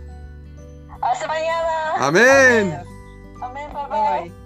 Hasta 1.02 1.26
mañana. 1.28 1.94
Amén. 1.98 2.82
Amén. 3.42 3.70
Bye 3.72 4.30
bye. 4.30 4.39